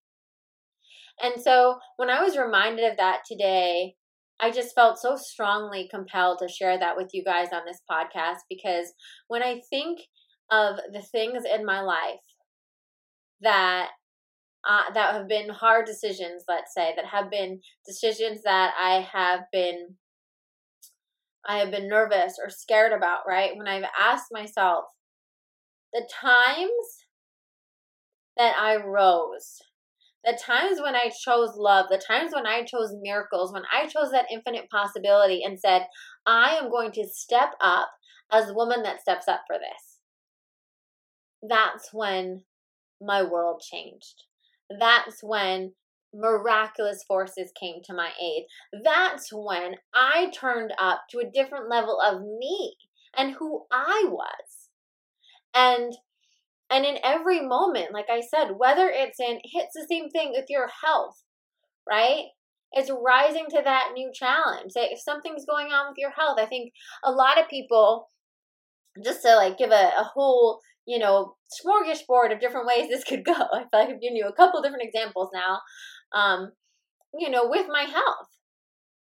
And 1.21 1.41
so 1.41 1.79
when 1.97 2.09
I 2.09 2.23
was 2.23 2.37
reminded 2.37 2.89
of 2.89 2.97
that 2.97 3.21
today, 3.25 3.95
I 4.39 4.51
just 4.51 4.73
felt 4.73 4.99
so 4.99 5.17
strongly 5.17 5.87
compelled 5.91 6.39
to 6.39 6.47
share 6.47 6.79
that 6.79 6.95
with 6.95 7.09
you 7.13 7.23
guys 7.23 7.49
on 7.51 7.63
this 7.65 7.81
podcast 7.89 8.39
because 8.49 8.93
when 9.27 9.43
I 9.43 9.61
think 9.69 9.99
of 10.49 10.77
the 10.93 11.01
things 11.01 11.43
in 11.43 11.65
my 11.65 11.81
life 11.81 12.19
that 13.41 13.89
uh, 14.67 14.91
that 14.93 15.13
have 15.13 15.27
been 15.27 15.49
hard 15.49 15.85
decisions, 15.85 16.43
let's 16.47 16.73
say, 16.73 16.93
that 16.95 17.05
have 17.05 17.31
been 17.31 17.61
decisions 17.85 18.41
that 18.43 18.73
I 18.77 19.07
have 19.13 19.41
been 19.53 19.95
I 21.47 21.57
have 21.59 21.71
been 21.71 21.87
nervous 21.87 22.37
or 22.43 22.49
scared 22.49 22.91
about, 22.91 23.19
right? 23.27 23.55
When 23.55 23.67
I've 23.67 23.89
asked 23.99 24.27
myself 24.31 24.85
the 25.93 26.07
times 26.21 27.05
that 28.37 28.55
I 28.57 28.77
rose 28.77 29.61
the 30.25 30.37
times 30.41 30.81
when 30.81 30.95
I 30.95 31.09
chose 31.09 31.55
love, 31.55 31.85
the 31.89 31.97
times 32.05 32.33
when 32.33 32.45
I 32.45 32.63
chose 32.63 32.93
miracles, 33.01 33.53
when 33.53 33.63
I 33.71 33.87
chose 33.87 34.11
that 34.11 34.31
infinite 34.31 34.69
possibility 34.69 35.43
and 35.43 35.59
said, 35.59 35.87
I 36.25 36.55
am 36.55 36.69
going 36.69 36.91
to 36.93 37.07
step 37.07 37.53
up 37.61 37.89
as 38.31 38.49
a 38.49 38.53
woman 38.53 38.83
that 38.83 39.01
steps 39.01 39.27
up 39.27 39.41
for 39.47 39.57
this. 39.57 39.99
That's 41.41 41.93
when 41.93 42.43
my 43.01 43.23
world 43.23 43.61
changed. 43.61 44.25
That's 44.77 45.23
when 45.23 45.73
miraculous 46.13 47.03
forces 47.07 47.51
came 47.59 47.81
to 47.83 47.93
my 47.93 48.11
aid. 48.21 48.45
That's 48.83 49.29
when 49.31 49.75
I 49.93 50.31
turned 50.33 50.73
up 50.79 51.01
to 51.11 51.19
a 51.19 51.29
different 51.31 51.69
level 51.69 51.99
of 51.99 52.21
me 52.21 52.75
and 53.15 53.35
who 53.35 53.65
I 53.71 54.05
was. 54.07 54.69
And 55.53 55.93
and 56.71 56.85
in 56.85 56.99
every 57.03 57.41
moment, 57.41 57.93
like 57.93 58.05
I 58.11 58.21
said, 58.21 58.53
whether 58.57 58.89
it's 58.89 59.19
in 59.19 59.39
it's 59.43 59.73
the 59.73 59.87
same 59.89 60.09
thing 60.09 60.31
with 60.31 60.45
your 60.49 60.69
health, 60.83 61.23
right? 61.87 62.25
It's 62.71 62.91
rising 62.91 63.47
to 63.49 63.61
that 63.63 63.91
new 63.95 64.11
challenge. 64.13 64.73
If 64.75 64.99
something's 65.01 65.45
going 65.49 65.67
on 65.67 65.89
with 65.89 65.97
your 65.97 66.11
health, 66.11 66.37
I 66.39 66.45
think 66.45 66.71
a 67.03 67.11
lot 67.11 67.39
of 67.39 67.49
people 67.49 68.09
just 69.03 69.23
to 69.23 69.35
like 69.35 69.57
give 69.57 69.71
a, 69.71 69.91
a 69.97 70.03
whole 70.03 70.59
you 70.89 70.97
know, 70.97 71.35
smorgasbord 71.63 72.33
of 72.33 72.39
different 72.39 72.65
ways 72.65 72.89
this 72.89 73.03
could 73.03 73.23
go. 73.23 73.33
I 73.53 73.59
feel 73.59 73.69
like 73.73 73.89
I've 73.89 74.01
given 74.01 74.15
you 74.15 74.27
a 74.27 74.33
couple 74.33 74.59
different 74.61 74.83
examples 74.83 75.29
now. 75.31 75.59
Um, 76.13 76.51
you 77.17 77.29
know, 77.29 77.47
with 77.49 77.67
my 77.71 77.83
health, 77.83 78.27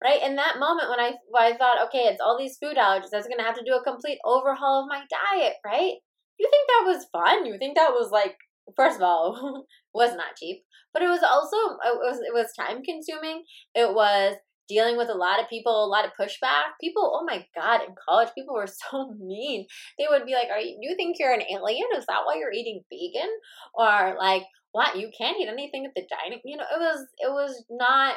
right? 0.02 0.22
In 0.22 0.36
that 0.36 0.58
moment 0.58 0.88
when 0.88 1.00
I 1.00 1.12
when 1.28 1.42
I 1.42 1.56
thought, 1.56 1.86
okay, 1.88 2.04
it's 2.08 2.20
all 2.20 2.38
these 2.38 2.58
food 2.62 2.76
allergies, 2.76 3.12
I 3.12 3.18
was 3.18 3.28
gonna 3.28 3.46
have 3.46 3.58
to 3.58 3.64
do 3.64 3.74
a 3.74 3.82
complete 3.84 4.18
overhaul 4.24 4.82
of 4.82 4.88
my 4.88 5.02
diet, 5.10 5.54
right? 5.64 5.94
You 6.38 6.48
think 6.50 6.68
that 6.68 6.84
was 6.86 7.06
fun? 7.12 7.46
You 7.46 7.58
think 7.58 7.76
that 7.76 7.92
was 7.92 8.10
like, 8.10 8.36
first 8.76 8.96
of 8.96 9.02
all, 9.02 9.66
was 9.94 10.14
not 10.14 10.36
cheap, 10.36 10.62
but 10.92 11.02
it 11.02 11.08
was 11.08 11.22
also 11.22 11.56
it 11.84 11.98
was 11.98 12.20
it 12.20 12.34
was 12.34 12.52
time 12.58 12.82
consuming. 12.82 13.44
It 13.74 13.94
was 13.94 14.36
dealing 14.68 14.96
with 14.98 15.08
a 15.08 15.14
lot 15.14 15.40
of 15.40 15.48
people, 15.48 15.84
a 15.84 15.88
lot 15.88 16.04
of 16.04 16.12
pushback. 16.12 16.76
People, 16.80 17.10
oh 17.14 17.24
my 17.26 17.44
God, 17.56 17.80
in 17.80 17.94
college, 18.08 18.28
people 18.34 18.54
were 18.54 18.66
so 18.90 19.14
mean. 19.18 19.66
They 19.98 20.06
would 20.08 20.26
be 20.26 20.34
like, 20.34 20.48
Are 20.52 20.60
you, 20.60 20.78
you 20.80 20.94
think 20.94 21.16
you're 21.18 21.32
an 21.32 21.42
alien? 21.50 21.88
Is 21.96 22.06
that 22.06 22.22
why 22.24 22.36
you're 22.38 22.52
eating 22.52 22.82
vegan? 22.90 23.30
Or 23.74 24.14
like, 24.18 24.44
what? 24.78 24.96
You 24.96 25.10
can't 25.16 25.36
eat 25.40 25.48
anything 25.48 25.84
at 25.84 25.92
the 25.94 26.06
dining. 26.08 26.40
You 26.44 26.56
know, 26.56 26.64
it 26.64 26.78
was, 26.78 27.06
it 27.18 27.30
was 27.30 27.64
not 27.70 28.16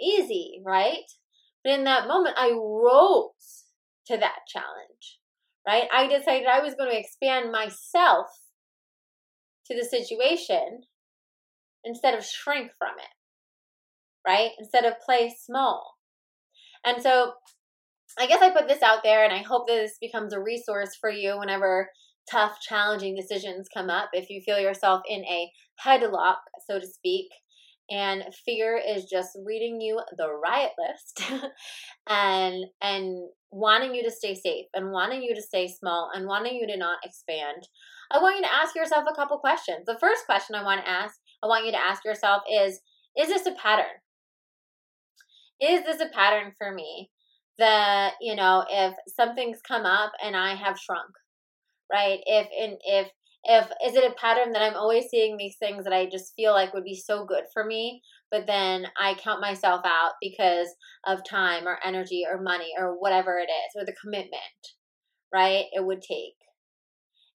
easy, 0.00 0.60
right? 0.64 1.04
But 1.64 1.72
in 1.72 1.84
that 1.84 2.06
moment, 2.06 2.36
I 2.38 2.50
rose 2.50 3.64
to 4.06 4.16
that 4.16 4.40
challenge, 4.46 5.18
right? 5.66 5.88
I 5.92 6.06
decided 6.06 6.46
I 6.46 6.60
was 6.60 6.74
going 6.74 6.90
to 6.90 6.98
expand 6.98 7.50
myself 7.50 8.26
to 9.66 9.76
the 9.76 9.84
situation 9.84 10.82
instead 11.84 12.14
of 12.14 12.24
shrink 12.24 12.70
from 12.78 12.98
it 12.98 13.18
right? 14.28 14.50
Instead 14.58 14.84
of 14.84 15.00
play 15.04 15.34
small. 15.36 15.94
And 16.84 17.02
so 17.02 17.32
I 18.18 18.26
guess 18.26 18.42
I 18.42 18.50
put 18.50 18.68
this 18.68 18.82
out 18.82 19.00
there 19.02 19.24
and 19.24 19.32
I 19.32 19.42
hope 19.42 19.66
that 19.66 19.74
this 19.74 19.96
becomes 20.00 20.32
a 20.32 20.40
resource 20.40 20.96
for 21.00 21.10
you 21.10 21.38
whenever 21.38 21.88
tough, 22.30 22.60
challenging 22.60 23.14
decisions 23.14 23.68
come 23.72 23.90
up. 23.90 24.10
If 24.12 24.30
you 24.30 24.40
feel 24.40 24.58
yourself 24.58 25.02
in 25.08 25.24
a 25.24 25.50
headlock, 25.84 26.36
so 26.66 26.78
to 26.78 26.86
speak, 26.86 27.28
and 27.90 28.22
fear 28.44 28.76
is 28.86 29.04
just 29.04 29.36
reading 29.44 29.80
you 29.80 30.00
the 30.16 30.28
riot 30.28 30.72
list 30.78 31.22
and 32.08 32.66
and 32.82 33.28
wanting 33.50 33.94
you 33.94 34.02
to 34.02 34.10
stay 34.10 34.34
safe 34.34 34.66
and 34.74 34.92
wanting 34.92 35.22
you 35.22 35.34
to 35.34 35.42
stay 35.42 35.66
small 35.66 36.10
and 36.14 36.26
wanting 36.26 36.54
you 36.54 36.66
to 36.66 36.76
not 36.76 36.98
expand 37.02 37.66
i 38.10 38.18
want 38.18 38.36
you 38.36 38.42
to 38.42 38.54
ask 38.54 38.74
yourself 38.74 39.04
a 39.10 39.14
couple 39.14 39.38
questions 39.38 39.86
the 39.86 39.98
first 39.98 40.26
question 40.26 40.54
i 40.54 40.62
want 40.62 40.84
to 40.84 40.90
ask 40.90 41.16
i 41.42 41.46
want 41.46 41.64
you 41.64 41.72
to 41.72 41.80
ask 41.80 42.04
yourself 42.04 42.42
is 42.52 42.80
is 43.16 43.28
this 43.28 43.46
a 43.46 43.52
pattern 43.52 43.86
is 45.60 45.82
this 45.84 46.00
a 46.00 46.14
pattern 46.14 46.52
for 46.58 46.72
me 46.72 47.10
that 47.58 48.12
you 48.20 48.36
know 48.36 48.64
if 48.70 48.94
something's 49.08 49.60
come 49.66 49.86
up 49.86 50.12
and 50.22 50.36
i 50.36 50.54
have 50.54 50.78
shrunk 50.78 51.10
right 51.92 52.20
if 52.26 52.46
and 52.60 52.78
if 52.84 53.08
if 53.44 53.66
is 53.86 53.94
it 53.94 54.10
a 54.10 54.14
pattern 54.20 54.52
that 54.52 54.62
i'm 54.62 54.74
always 54.74 55.06
seeing 55.10 55.36
these 55.36 55.56
things 55.58 55.84
that 55.84 55.92
i 55.92 56.06
just 56.06 56.34
feel 56.36 56.52
like 56.52 56.74
would 56.74 56.84
be 56.84 56.94
so 56.96 57.24
good 57.24 57.44
for 57.52 57.64
me 57.64 58.02
but 58.30 58.46
then 58.46 58.86
i 59.00 59.14
count 59.14 59.40
myself 59.40 59.80
out 59.84 60.12
because 60.20 60.68
of 61.06 61.20
time 61.28 61.66
or 61.66 61.78
energy 61.84 62.24
or 62.30 62.40
money 62.40 62.72
or 62.78 62.98
whatever 62.98 63.38
it 63.38 63.50
is 63.50 63.80
or 63.80 63.84
the 63.84 63.96
commitment 64.02 64.32
right 65.32 65.66
it 65.72 65.84
would 65.84 66.02
take 66.02 66.36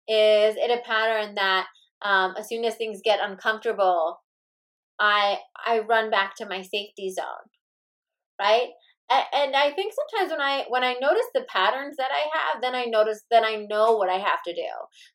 is 0.08 0.56
it 0.58 0.70
a 0.70 0.82
pattern 0.86 1.34
that 1.36 1.66
um, 2.04 2.34
as 2.36 2.48
soon 2.48 2.64
as 2.64 2.74
things 2.74 3.00
get 3.04 3.20
uncomfortable 3.22 4.18
i 4.98 5.38
i 5.66 5.80
run 5.80 6.10
back 6.10 6.34
to 6.36 6.48
my 6.48 6.62
safety 6.62 7.10
zone 7.12 7.48
right? 8.40 8.68
And 9.32 9.56
I 9.56 9.72
think 9.72 9.92
sometimes 9.92 10.30
when 10.30 10.40
I 10.40 10.64
when 10.68 10.84
I 10.84 10.94
notice 11.00 11.26
the 11.34 11.44
patterns 11.48 11.96
that 11.98 12.10
I 12.10 12.28
have, 12.36 12.62
then 12.62 12.74
I 12.74 12.84
notice 12.84 13.22
then 13.30 13.44
I 13.44 13.66
know 13.68 13.96
what 13.96 14.08
I 14.08 14.18
have 14.18 14.42
to 14.46 14.54
do. 14.54 14.68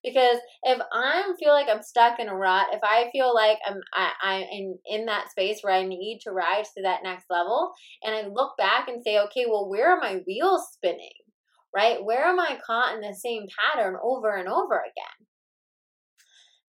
Because 0.04 0.38
if 0.64 0.80
I 0.92 1.34
feel 1.40 1.54
like 1.54 1.68
I'm 1.70 1.82
stuck 1.82 2.20
in 2.20 2.28
a 2.28 2.36
rut, 2.36 2.68
if 2.74 2.82
I 2.84 3.10
feel 3.12 3.34
like 3.34 3.58
I'm 3.66 3.80
I, 3.94 4.12
I'm 4.22 4.42
in, 4.44 4.78
in 4.86 5.06
that 5.06 5.32
space 5.32 5.60
where 5.62 5.74
I 5.74 5.84
need 5.84 6.20
to 6.24 6.32
rise 6.32 6.68
to 6.76 6.84
that 6.84 7.04
next 7.04 7.26
level, 7.30 7.72
and 8.04 8.14
I 8.16 8.28
look 8.28 8.58
back 8.58 8.88
and 8.88 9.02
say, 9.04 9.20
okay, 9.20 9.46
well, 9.48 9.70
where 9.70 9.92
are 9.92 10.00
my 10.00 10.22
wheels 10.28 10.68
spinning? 10.74 11.10
Right? 11.76 12.04
Where 12.04 12.26
am 12.26 12.40
I 12.40 12.60
caught 12.66 12.96
in 12.96 13.02
the 13.02 13.16
same 13.16 13.46
pattern 13.60 13.96
over 14.04 14.36
and 14.36 14.48
over 14.48 14.76
again? 14.76 15.28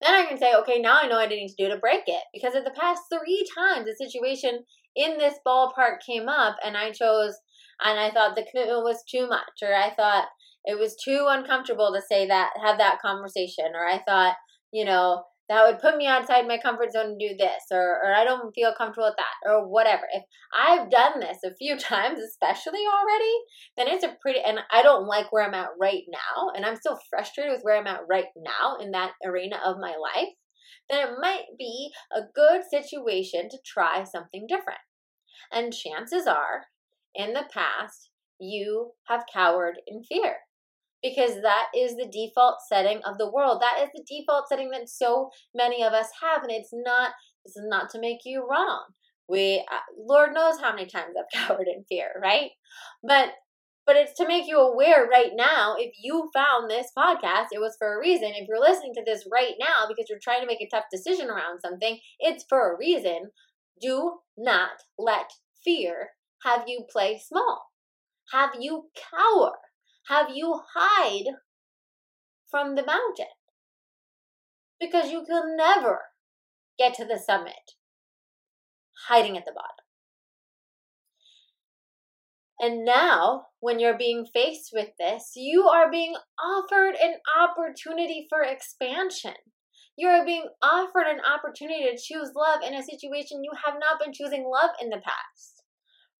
Then 0.01 0.15
I 0.15 0.27
can 0.27 0.39
say, 0.39 0.55
okay, 0.55 0.79
now 0.79 1.01
I 1.03 1.09
know 1.09 1.17
what 1.17 1.27
I 1.27 1.35
need 1.35 1.49
to 1.49 1.65
do 1.65 1.69
to 1.71 1.81
break 1.81 2.03
it. 2.07 2.23
Because 2.33 2.55
of 2.55 2.65
the 2.65 2.71
past 2.71 3.03
three 3.13 3.45
times 3.57 3.87
the 3.87 3.97
situation 3.97 4.61
in 4.99 5.17
this 5.17 5.39
ballpark 5.47 6.01
came 6.05 6.29
up 6.29 6.57
and 6.65 6.77
I 6.77 6.91
chose 6.91 7.35
and 7.81 7.99
I 7.99 8.11
thought 8.11 8.35
the 8.35 8.47
commitment 8.51 8.83
was 8.83 9.05
too 9.09 9.29
much 9.29 9.63
or 9.63 9.73
I 9.73 9.95
thought 9.95 10.27
it 10.65 10.79
was 10.79 10.97
too 11.03 11.27
uncomfortable 11.29 11.93
to 11.95 12.03
say 12.03 12.27
that 12.27 12.51
have 12.63 12.79
that 12.79 13.01
conversation 13.01 13.67
or 13.75 13.87
I 13.87 14.03
thought, 14.07 14.35
you 14.73 14.85
know, 14.85 15.23
that 15.49 15.65
would 15.65 15.81
put 15.81 15.97
me 15.97 16.07
outside 16.07 16.47
my 16.47 16.59
comfort 16.59 16.93
zone 16.93 17.17
to 17.17 17.29
do 17.29 17.35
this 17.39 17.63
or, 17.71 17.81
or 18.05 18.13
I 18.13 18.25
don't 18.25 18.53
feel 18.55 18.75
comfortable 18.77 19.07
with 19.09 19.17
that 19.17 19.51
or 19.51 19.67
whatever. 19.67 20.03
If 20.13 20.25
I've 20.53 20.91
done 20.91 21.21
this 21.21 21.39
a 21.45 21.55
few 21.55 21.79
times, 21.79 22.19
especially 22.19 22.83
already, 22.85 23.35
then 23.77 23.87
it's 23.89 24.05
a 24.05 24.17
pretty, 24.21 24.41
and 24.41 24.59
I 24.71 24.83
don't 24.83 25.07
like 25.07 25.33
where 25.33 25.47
I'm 25.47 25.55
at 25.55 25.71
right 25.81 26.03
now, 26.11 26.51
and 26.55 26.67
I'm 26.67 26.77
still 26.77 26.99
frustrated 27.09 27.53
with 27.53 27.63
where 27.63 27.79
I'm 27.79 27.87
at 27.87 28.01
right 28.11 28.27
now 28.37 28.77
in 28.83 28.91
that 28.91 29.13
arena 29.25 29.57
of 29.65 29.77
my 29.81 29.95
life, 29.97 30.29
then 30.91 31.07
it 31.07 31.15
might 31.21 31.45
be 31.59 31.91
a 32.13 32.23
good 32.35 32.63
situation 32.69 33.49
to 33.51 33.59
try 33.65 34.05
something 34.05 34.47
different. 34.49 34.81
And 35.53 35.73
chances 35.73 36.27
are, 36.27 36.67
in 37.15 37.33
the 37.33 37.45
past, 37.53 38.11
you 38.39 38.93
have 39.09 39.25
cowered 39.33 39.81
in 39.87 40.03
fear 40.05 40.37
because 41.03 41.43
that 41.43 41.67
is 41.77 41.97
the 41.97 42.09
default 42.11 42.59
setting 42.69 43.01
of 43.05 43.19
the 43.19 43.31
world. 43.31 43.63
That 43.63 43.83
is 43.83 43.89
the 43.95 44.05
default 44.09 44.49
setting 44.49 44.71
that 44.71 44.89
so 44.89 45.31
many 45.55 45.83
of 45.83 45.93
us 45.93 46.09
have, 46.23 46.43
and 46.43 46.53
it's 46.53 46.71
not. 46.73 47.13
This 47.45 47.57
is 47.57 47.67
not 47.69 47.91
to 47.91 48.01
make 48.01 48.19
you 48.25 48.47
wrong. 48.49 48.85
We, 49.29 49.65
uh, 49.71 49.79
Lord 49.99 50.33
knows 50.33 50.61
how 50.61 50.75
many 50.75 50.87
times 50.87 51.15
I've 51.19 51.47
cowered 51.49 51.69
in 51.69 51.85
fear, 51.89 52.11
right? 52.23 52.51
But 53.03 53.31
but 53.89 53.97
it's 53.97 54.13
to 54.19 54.29
make 54.29 54.47
you 54.47 54.59
aware 54.59 55.07
right 55.07 55.31
now 55.35 55.75
if 55.79 55.95
you 55.99 56.29
found 56.35 56.71
this 56.71 56.89
podcast 56.97 57.47
it 57.53 57.59
was 57.59 57.75
for 57.79 57.95
a 57.95 57.99
reason 57.99 58.33
if 58.35 58.47
you're 58.47 58.61
listening 58.61 58.93
to 58.95 59.03
this 59.07 59.27
right 59.33 59.55
now 59.59 59.87
because 59.89 60.05
you're 60.11 60.19
trying 60.23 60.43
to 60.43 60.47
make 60.47 60.61
a 60.61 60.69
tough 60.71 60.85
decision 60.93 61.31
around 61.31 61.61
something 61.61 61.99
it's 62.21 62.45
for 62.51 62.71
a 62.71 62.77
reason 62.77 63.31
do 63.81 64.19
not 64.37 64.83
let 64.99 65.31
fear 65.65 66.11
have 66.45 66.65
you 66.67 66.85
play 66.91 67.19
small. 67.19 67.71
Have 68.33 68.51
you 68.59 68.91
cower? 68.95 69.53
Have 70.09 70.29
you 70.35 70.61
hide 70.75 71.35
from 72.51 72.75
the 72.75 72.85
mountain? 72.85 73.27
Because 74.81 75.11
you 75.11 75.25
can 75.29 75.57
never 75.57 76.01
get 76.79 76.95
to 76.95 77.05
the 77.05 77.19
summit. 77.19 77.75
Hiding 79.09 79.37
at 79.37 79.45
the 79.45 79.53
bottom. 79.53 79.85
And 82.61 82.85
now, 82.85 83.47
when 83.61 83.79
you're 83.79 83.97
being 83.97 84.27
faced 84.27 84.71
with 84.73 84.89
this, 84.99 85.33
you 85.37 85.65
are 85.69 85.91
being 85.91 86.15
offered 86.43 86.95
an 87.01 87.15
opportunity 87.39 88.27
for 88.29 88.43
expansion. 88.43 89.35
You 89.99 90.07
are 90.07 90.25
being 90.25 90.45
offered 90.63 91.09
an 91.09 91.19
opportunity 91.27 91.83
to 91.83 91.99
choose 92.01 92.31
love 92.37 92.61
in 92.65 92.73
a 92.73 92.85
situation 92.85 93.43
you 93.43 93.51
have 93.67 93.75
not 93.81 93.99
been 93.99 94.13
choosing 94.13 94.49
love 94.49 94.71
in 94.81 94.91
the 94.91 95.03
past, 95.05 95.65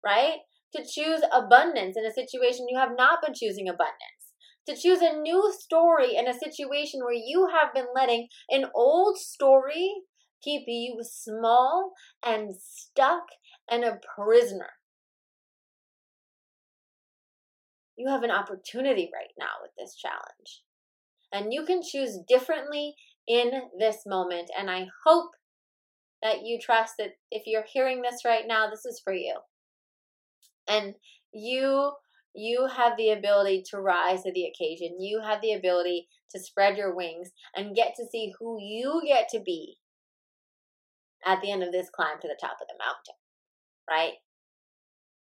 right? 0.05 0.39
To 0.75 0.83
choose 0.83 1.21
abundance 1.31 1.95
in 1.95 2.05
a 2.05 2.11
situation 2.11 2.67
you 2.67 2.77
have 2.77 2.91
not 2.97 3.19
been 3.25 3.33
choosing 3.33 3.69
abundance. 3.69 4.35
To 4.67 4.75
choose 4.75 4.99
a 5.01 5.17
new 5.17 5.53
story 5.57 6.17
in 6.17 6.27
a 6.27 6.37
situation 6.37 6.99
where 6.99 7.13
you 7.13 7.47
have 7.47 7.73
been 7.73 7.87
letting 7.95 8.27
an 8.49 8.65
old 8.75 9.17
story 9.17 9.93
keep 10.43 10.63
you 10.67 10.97
small 11.01 11.93
and 12.21 12.51
stuck 12.59 13.23
and 13.71 13.85
a 13.85 13.97
prisoner 14.17 14.71
you 17.99 18.07
have 18.07 18.23
an 18.23 18.31
opportunity 18.31 19.11
right 19.13 19.33
now 19.37 19.59
with 19.61 19.71
this 19.77 19.95
challenge. 19.95 20.63
And 21.33 21.53
you 21.53 21.65
can 21.65 21.81
choose 21.83 22.17
differently 22.27 22.95
in 23.29 23.51
this 23.77 23.99
moment. 24.05 24.49
And 24.57 24.69
I 24.69 24.87
hope 25.05 25.29
that 26.21 26.43
you 26.43 26.59
trust 26.59 26.95
that 26.97 27.11
if 27.31 27.43
you're 27.45 27.63
hearing 27.71 28.01
this 28.01 28.25
right 28.25 28.43
now, 28.45 28.69
this 28.69 28.85
is 28.85 28.99
for 29.01 29.13
you. 29.13 29.35
And 30.67 30.95
you 31.31 31.91
you 32.35 32.67
have 32.67 32.95
the 32.95 33.09
ability 33.09 33.63
to 33.69 33.81
rise 33.81 34.23
to 34.23 34.31
the 34.31 34.45
occasion. 34.45 35.01
You 35.01 35.21
have 35.21 35.41
the 35.41 35.53
ability 35.53 36.07
to 36.31 36.39
spread 36.39 36.77
your 36.77 36.95
wings 36.95 37.31
and 37.55 37.75
get 37.75 37.95
to 37.95 38.05
see 38.11 38.31
who 38.39 38.57
you 38.61 39.01
get 39.05 39.29
to 39.29 39.39
be 39.39 39.77
at 41.25 41.41
the 41.41 41.51
end 41.51 41.63
of 41.63 41.71
this 41.71 41.89
climb 41.89 42.19
to 42.21 42.27
the 42.27 42.37
top 42.39 42.57
of 42.61 42.67
the 42.67 42.75
mountain, 42.77 43.15
right? 43.89 44.13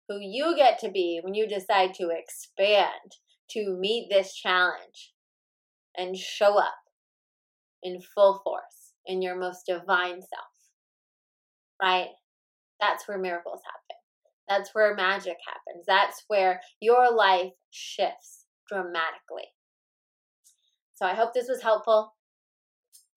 Who 0.08 0.20
you 0.20 0.56
get 0.56 0.80
to 0.80 0.90
be 0.90 1.20
when 1.22 1.34
you 1.34 1.48
decide 1.48 1.94
to 1.96 2.10
expand 2.12 3.18
to 3.52 3.78
meet 3.78 4.08
this 4.10 4.34
challenge 4.34 5.14
and 5.98 6.16
show 6.16 6.58
up 6.58 6.85
in 7.86 8.02
full 8.02 8.42
force 8.44 8.94
in 9.06 9.22
your 9.22 9.38
most 9.38 9.66
divine 9.68 10.20
self, 10.20 10.52
right? 11.82 12.10
That's 12.82 13.08
where 13.08 13.20
miracles 13.20 13.62
happen. 13.64 14.02
That's 14.50 14.72
where 14.74 14.96
magic 14.96 15.38
happens. 15.48 15.86
That's 15.88 16.24
where 16.28 16.60
your 16.82 17.16
life 17.16 17.54
shifts 17.72 18.46
dramatically. 18.68 19.54
So 20.96 21.06
I 21.06 21.14
hope 21.14 21.34
this 21.34 21.48
was 21.48 21.62
helpful. 21.62 22.14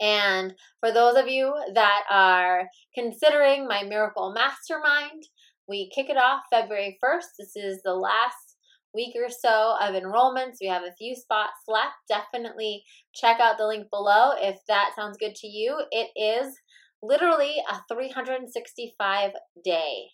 And 0.01 0.55
for 0.81 0.93
those 0.93 1.17
of 1.17 1.29
you 1.29 1.55
that 1.75 2.03
are 2.11 2.69
considering 2.95 3.67
my 3.67 3.83
Miracle 3.83 4.33
Mastermind, 4.33 5.25
we 5.67 5.91
kick 5.95 6.09
it 6.09 6.17
off 6.17 6.43
February 6.51 6.99
1st. 7.03 7.27
This 7.39 7.57
is 7.57 7.81
the 7.83 7.95
last 7.95 8.48
week 8.95 9.15
or 9.17 9.29
so 9.29 9.77
of 9.81 9.95
enrollments. 9.95 10.57
We 10.61 10.69
have 10.69 10.83
a 10.83 10.95
few 10.99 11.15
spots 11.15 11.63
left. 11.67 11.95
Definitely 12.09 12.85
check 13.15 13.41
out 13.41 13.59
the 13.59 13.67
link 13.67 13.89
below 13.91 14.33
if 14.37 14.59
that 14.69 14.91
sounds 14.97 15.19
good 15.19 15.35
to 15.37 15.47
you. 15.47 15.83
It 15.91 16.11
is 16.17 16.55
literally 17.03 17.57
a 17.71 17.81
365 17.93 19.31
day 19.65 20.09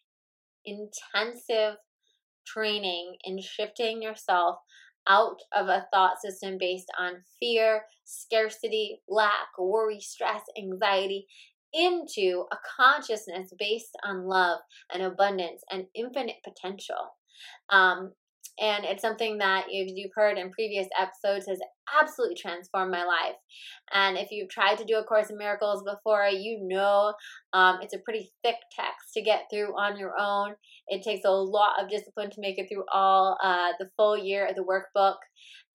intensive 0.67 1.77
training 2.47 3.17
in 3.25 3.41
shifting 3.41 4.03
yourself 4.03 4.57
out 5.09 5.39
of 5.55 5.69
a 5.69 5.87
thought 5.93 6.21
system 6.21 6.57
based 6.59 6.91
on 6.99 7.23
fear, 7.39 7.83
scarcity, 8.05 9.01
lack, 9.09 9.49
worry, 9.59 10.01
stress, 10.01 10.43
anxiety 10.59 11.27
into 11.73 12.45
a 12.53 12.57
consciousness 12.77 13.53
based 13.59 13.97
on 14.05 14.27
love 14.27 14.61
and 14.93 15.03
abundance 15.03 15.63
and 15.71 15.85
infinite 15.95 16.37
potential. 16.45 17.17
Um, 17.69 18.13
and 18.61 18.85
it's 18.85 19.03
something 19.03 19.39
that 19.39 19.65
if 19.69 19.93
you've 19.95 20.13
heard 20.15 20.39
in 20.39 20.51
previous 20.51 20.87
episodes 21.01 21.47
has 21.49 21.59
absolutely 22.01 22.37
transformed 22.37 22.91
my 22.91 23.05
life. 23.05 23.37
And 23.93 24.17
if 24.17 24.31
you've 24.31 24.49
tried 24.49 24.79
to 24.79 24.85
do 24.85 24.97
a 24.97 25.05
Course 25.05 25.31
in 25.31 25.37
Miracles 25.37 25.83
before, 25.83 26.27
you 26.29 26.61
know 26.63 27.15
um, 27.53 27.79
it's 27.83 27.95
a 27.95 27.99
pretty 27.99 28.31
thick 28.43 28.57
text 28.73 29.13
to 29.15 29.23
get 29.23 29.47
through 29.51 29.77
on 29.79 29.99
your 29.99 30.13
own. 30.19 30.55
It 30.89 31.03
takes 31.03 31.25
a 31.25 31.31
lot 31.31 31.83
of 31.83 31.91
discipline 31.91 32.31
to 32.31 32.41
make 32.41 32.59
it 32.59 32.69
through 32.69 32.85
all 32.93 33.37
uh, 33.43 33.73
the 33.79 33.91
full 33.97 34.17
year 34.17 34.47
of 34.47 34.55
the 34.55 34.65
workbook. 34.65 35.17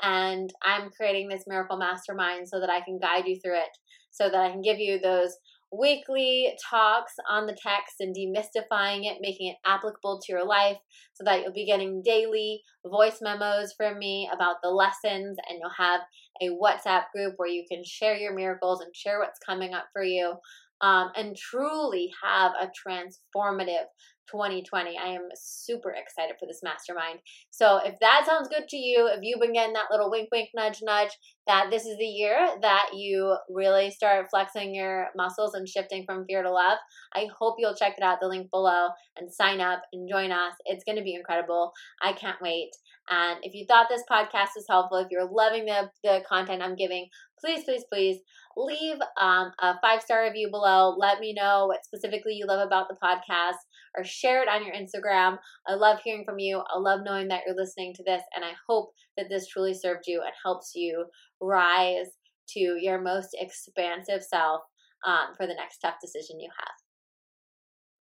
And 0.02 0.50
I'm 0.64 0.90
creating 0.92 1.28
this 1.28 1.44
Miracle 1.48 1.78
Mastermind 1.78 2.48
so 2.48 2.60
that 2.62 2.70
I 2.70 2.82
can 2.82 3.00
guide 3.00 3.28
you 3.28 3.38
through 3.44 3.58
it, 3.58 3.78
so 4.12 4.30
that 4.30 4.40
I 4.40 4.50
can 4.50 4.62
give 4.62 4.80
you 4.80 5.00
those 5.00 5.36
weekly 5.72 6.54
talks 6.70 7.14
on 7.30 7.46
the 7.46 7.58
text 7.62 7.96
and 8.00 8.16
demystifying 8.16 9.06
it, 9.06 9.18
making 9.22 9.50
it 9.50 9.58
applicable 9.66 10.20
to 10.20 10.32
your 10.32 10.46
life 10.46 10.78
so 11.14 11.24
that 11.24 11.42
you'll 11.42 11.54
be 11.54 11.66
getting 11.66 12.02
daily 12.04 12.62
voice 12.86 13.20
memos 13.22 13.74
from 13.78 14.00
me 14.00 14.30
about 14.34 14.58
the 14.64 14.70
lessons 14.70 15.38
and 15.48 15.60
you'll 15.60 15.70
have 15.78 16.02
a 16.42 16.50
WhatsApp 16.50 17.04
group 17.14 17.34
where 17.38 17.50
you 17.50 17.66
can 17.70 17.84
share 17.84 18.16
your 18.16 18.34
miracles 18.34 18.82
and 18.82 18.96
share 18.96 19.20
what's 19.20 19.40
coming 19.46 19.74
up 19.74 19.86
for 19.94 20.04
you 20.04 20.34
um, 20.82 21.12
and 21.16 21.36
truly 21.36 22.12
have 22.24 22.54
a 22.60 22.68
transformative 22.68 23.86
2020. 24.32 24.98
I 24.98 25.10
am 25.10 25.30
super 25.36 25.92
excited 25.92 26.36
for 26.40 26.46
this 26.46 26.62
mastermind. 26.64 27.20
So 27.52 27.80
if 27.84 27.96
that 28.02 28.26
sounds 28.26 28.48
good 28.48 28.68
to 28.70 28.78
you, 28.78 29.10
if 29.14 29.20
you've 29.22 29.40
been 29.40 29.54
getting 29.54 29.74
that 29.74 29.92
little 29.92 30.12
wink, 30.12 30.30
wink, 30.32 30.50
nudge, 30.56 30.80
nudge, 30.82 31.12
that 31.48 31.68
this 31.72 31.86
is 31.86 31.98
the 31.98 32.06
year 32.06 32.38
that 32.62 32.90
you 32.94 33.36
really 33.50 33.90
start 33.90 34.28
flexing 34.30 34.76
your 34.76 35.08
muscles 35.16 35.54
and 35.54 35.68
shifting 35.68 36.04
from 36.06 36.26
fear 36.26 36.44
to 36.44 36.52
love, 36.52 36.78
I 37.14 37.28
hope 37.40 37.56
you'll 37.58 37.76
check 37.76 37.96
it 37.98 38.04
out, 38.04 38.20
the 38.22 38.28
link 38.28 38.50
below, 38.52 38.90
and 39.18 39.34
sign 39.34 39.60
up 39.62 39.82
and 39.94 40.10
join 40.10 40.32
us. 40.32 40.54
It's 40.66 40.84
going 40.84 40.98
to 40.98 41.04
be 41.04 41.16
incredible. 41.16 41.72
I 42.02 42.14
can't 42.14 42.42
wait. 42.42 42.72
And 43.10 43.40
if 43.42 43.56
you 43.56 43.66
thought 43.66 43.88
this 43.90 44.04
podcast 44.10 44.50
was 44.56 44.66
helpful, 44.70 45.00
if 45.00 45.08
you're 45.10 45.30
loving 45.30 45.66
the, 45.66 45.90
the 46.04 46.22
content 46.30 46.62
I'm 46.62 46.76
giving, 46.76 47.08
please, 47.40 47.64
please, 47.64 47.84
please 47.92 48.20
leave 48.66 48.98
um, 49.20 49.52
a 49.60 49.76
five 49.82 50.02
star 50.02 50.24
review 50.24 50.50
below. 50.50 50.96
Let 50.98 51.20
me 51.20 51.34
know 51.34 51.68
what 51.68 51.86
specifically 51.86 52.34
you 52.34 52.46
love 52.46 52.66
about 52.66 52.88
the 52.90 52.98
podcast 53.02 53.58
or 53.96 54.04
share 54.04 54.42
it 54.42 54.50
on 54.50 54.66
your 54.66 54.76
Instagram. 54.76 55.38
I 55.68 55.76
love 55.76 56.00
hearing 56.04 56.26
from 56.26 56.40
you. 56.40 56.62
I 56.74 56.80
love 56.80 57.02
knowing 57.04 57.28
that 57.30 57.42
you're 57.46 57.56
listening 57.56 57.94
to 57.96 58.04
this, 58.04 58.22
and 58.36 58.44
I 58.44 58.52
hope 58.68 58.92
that 59.18 59.28
this 59.30 59.48
truly 59.48 59.74
served 59.74 60.06
you 60.08 60.22
and 60.22 60.34
helps 60.44 60.74
you 60.76 61.06
rise 61.42 62.08
to 62.50 62.60
your 62.60 63.02
most 63.02 63.36
expansive 63.40 64.24
self 64.24 64.62
um, 65.06 65.36
for 65.38 65.48
the 65.48 65.54
next 65.54 65.80
tough 65.80 65.96
decision 66.02 66.40
you 66.40 66.50
have. 66.58 66.89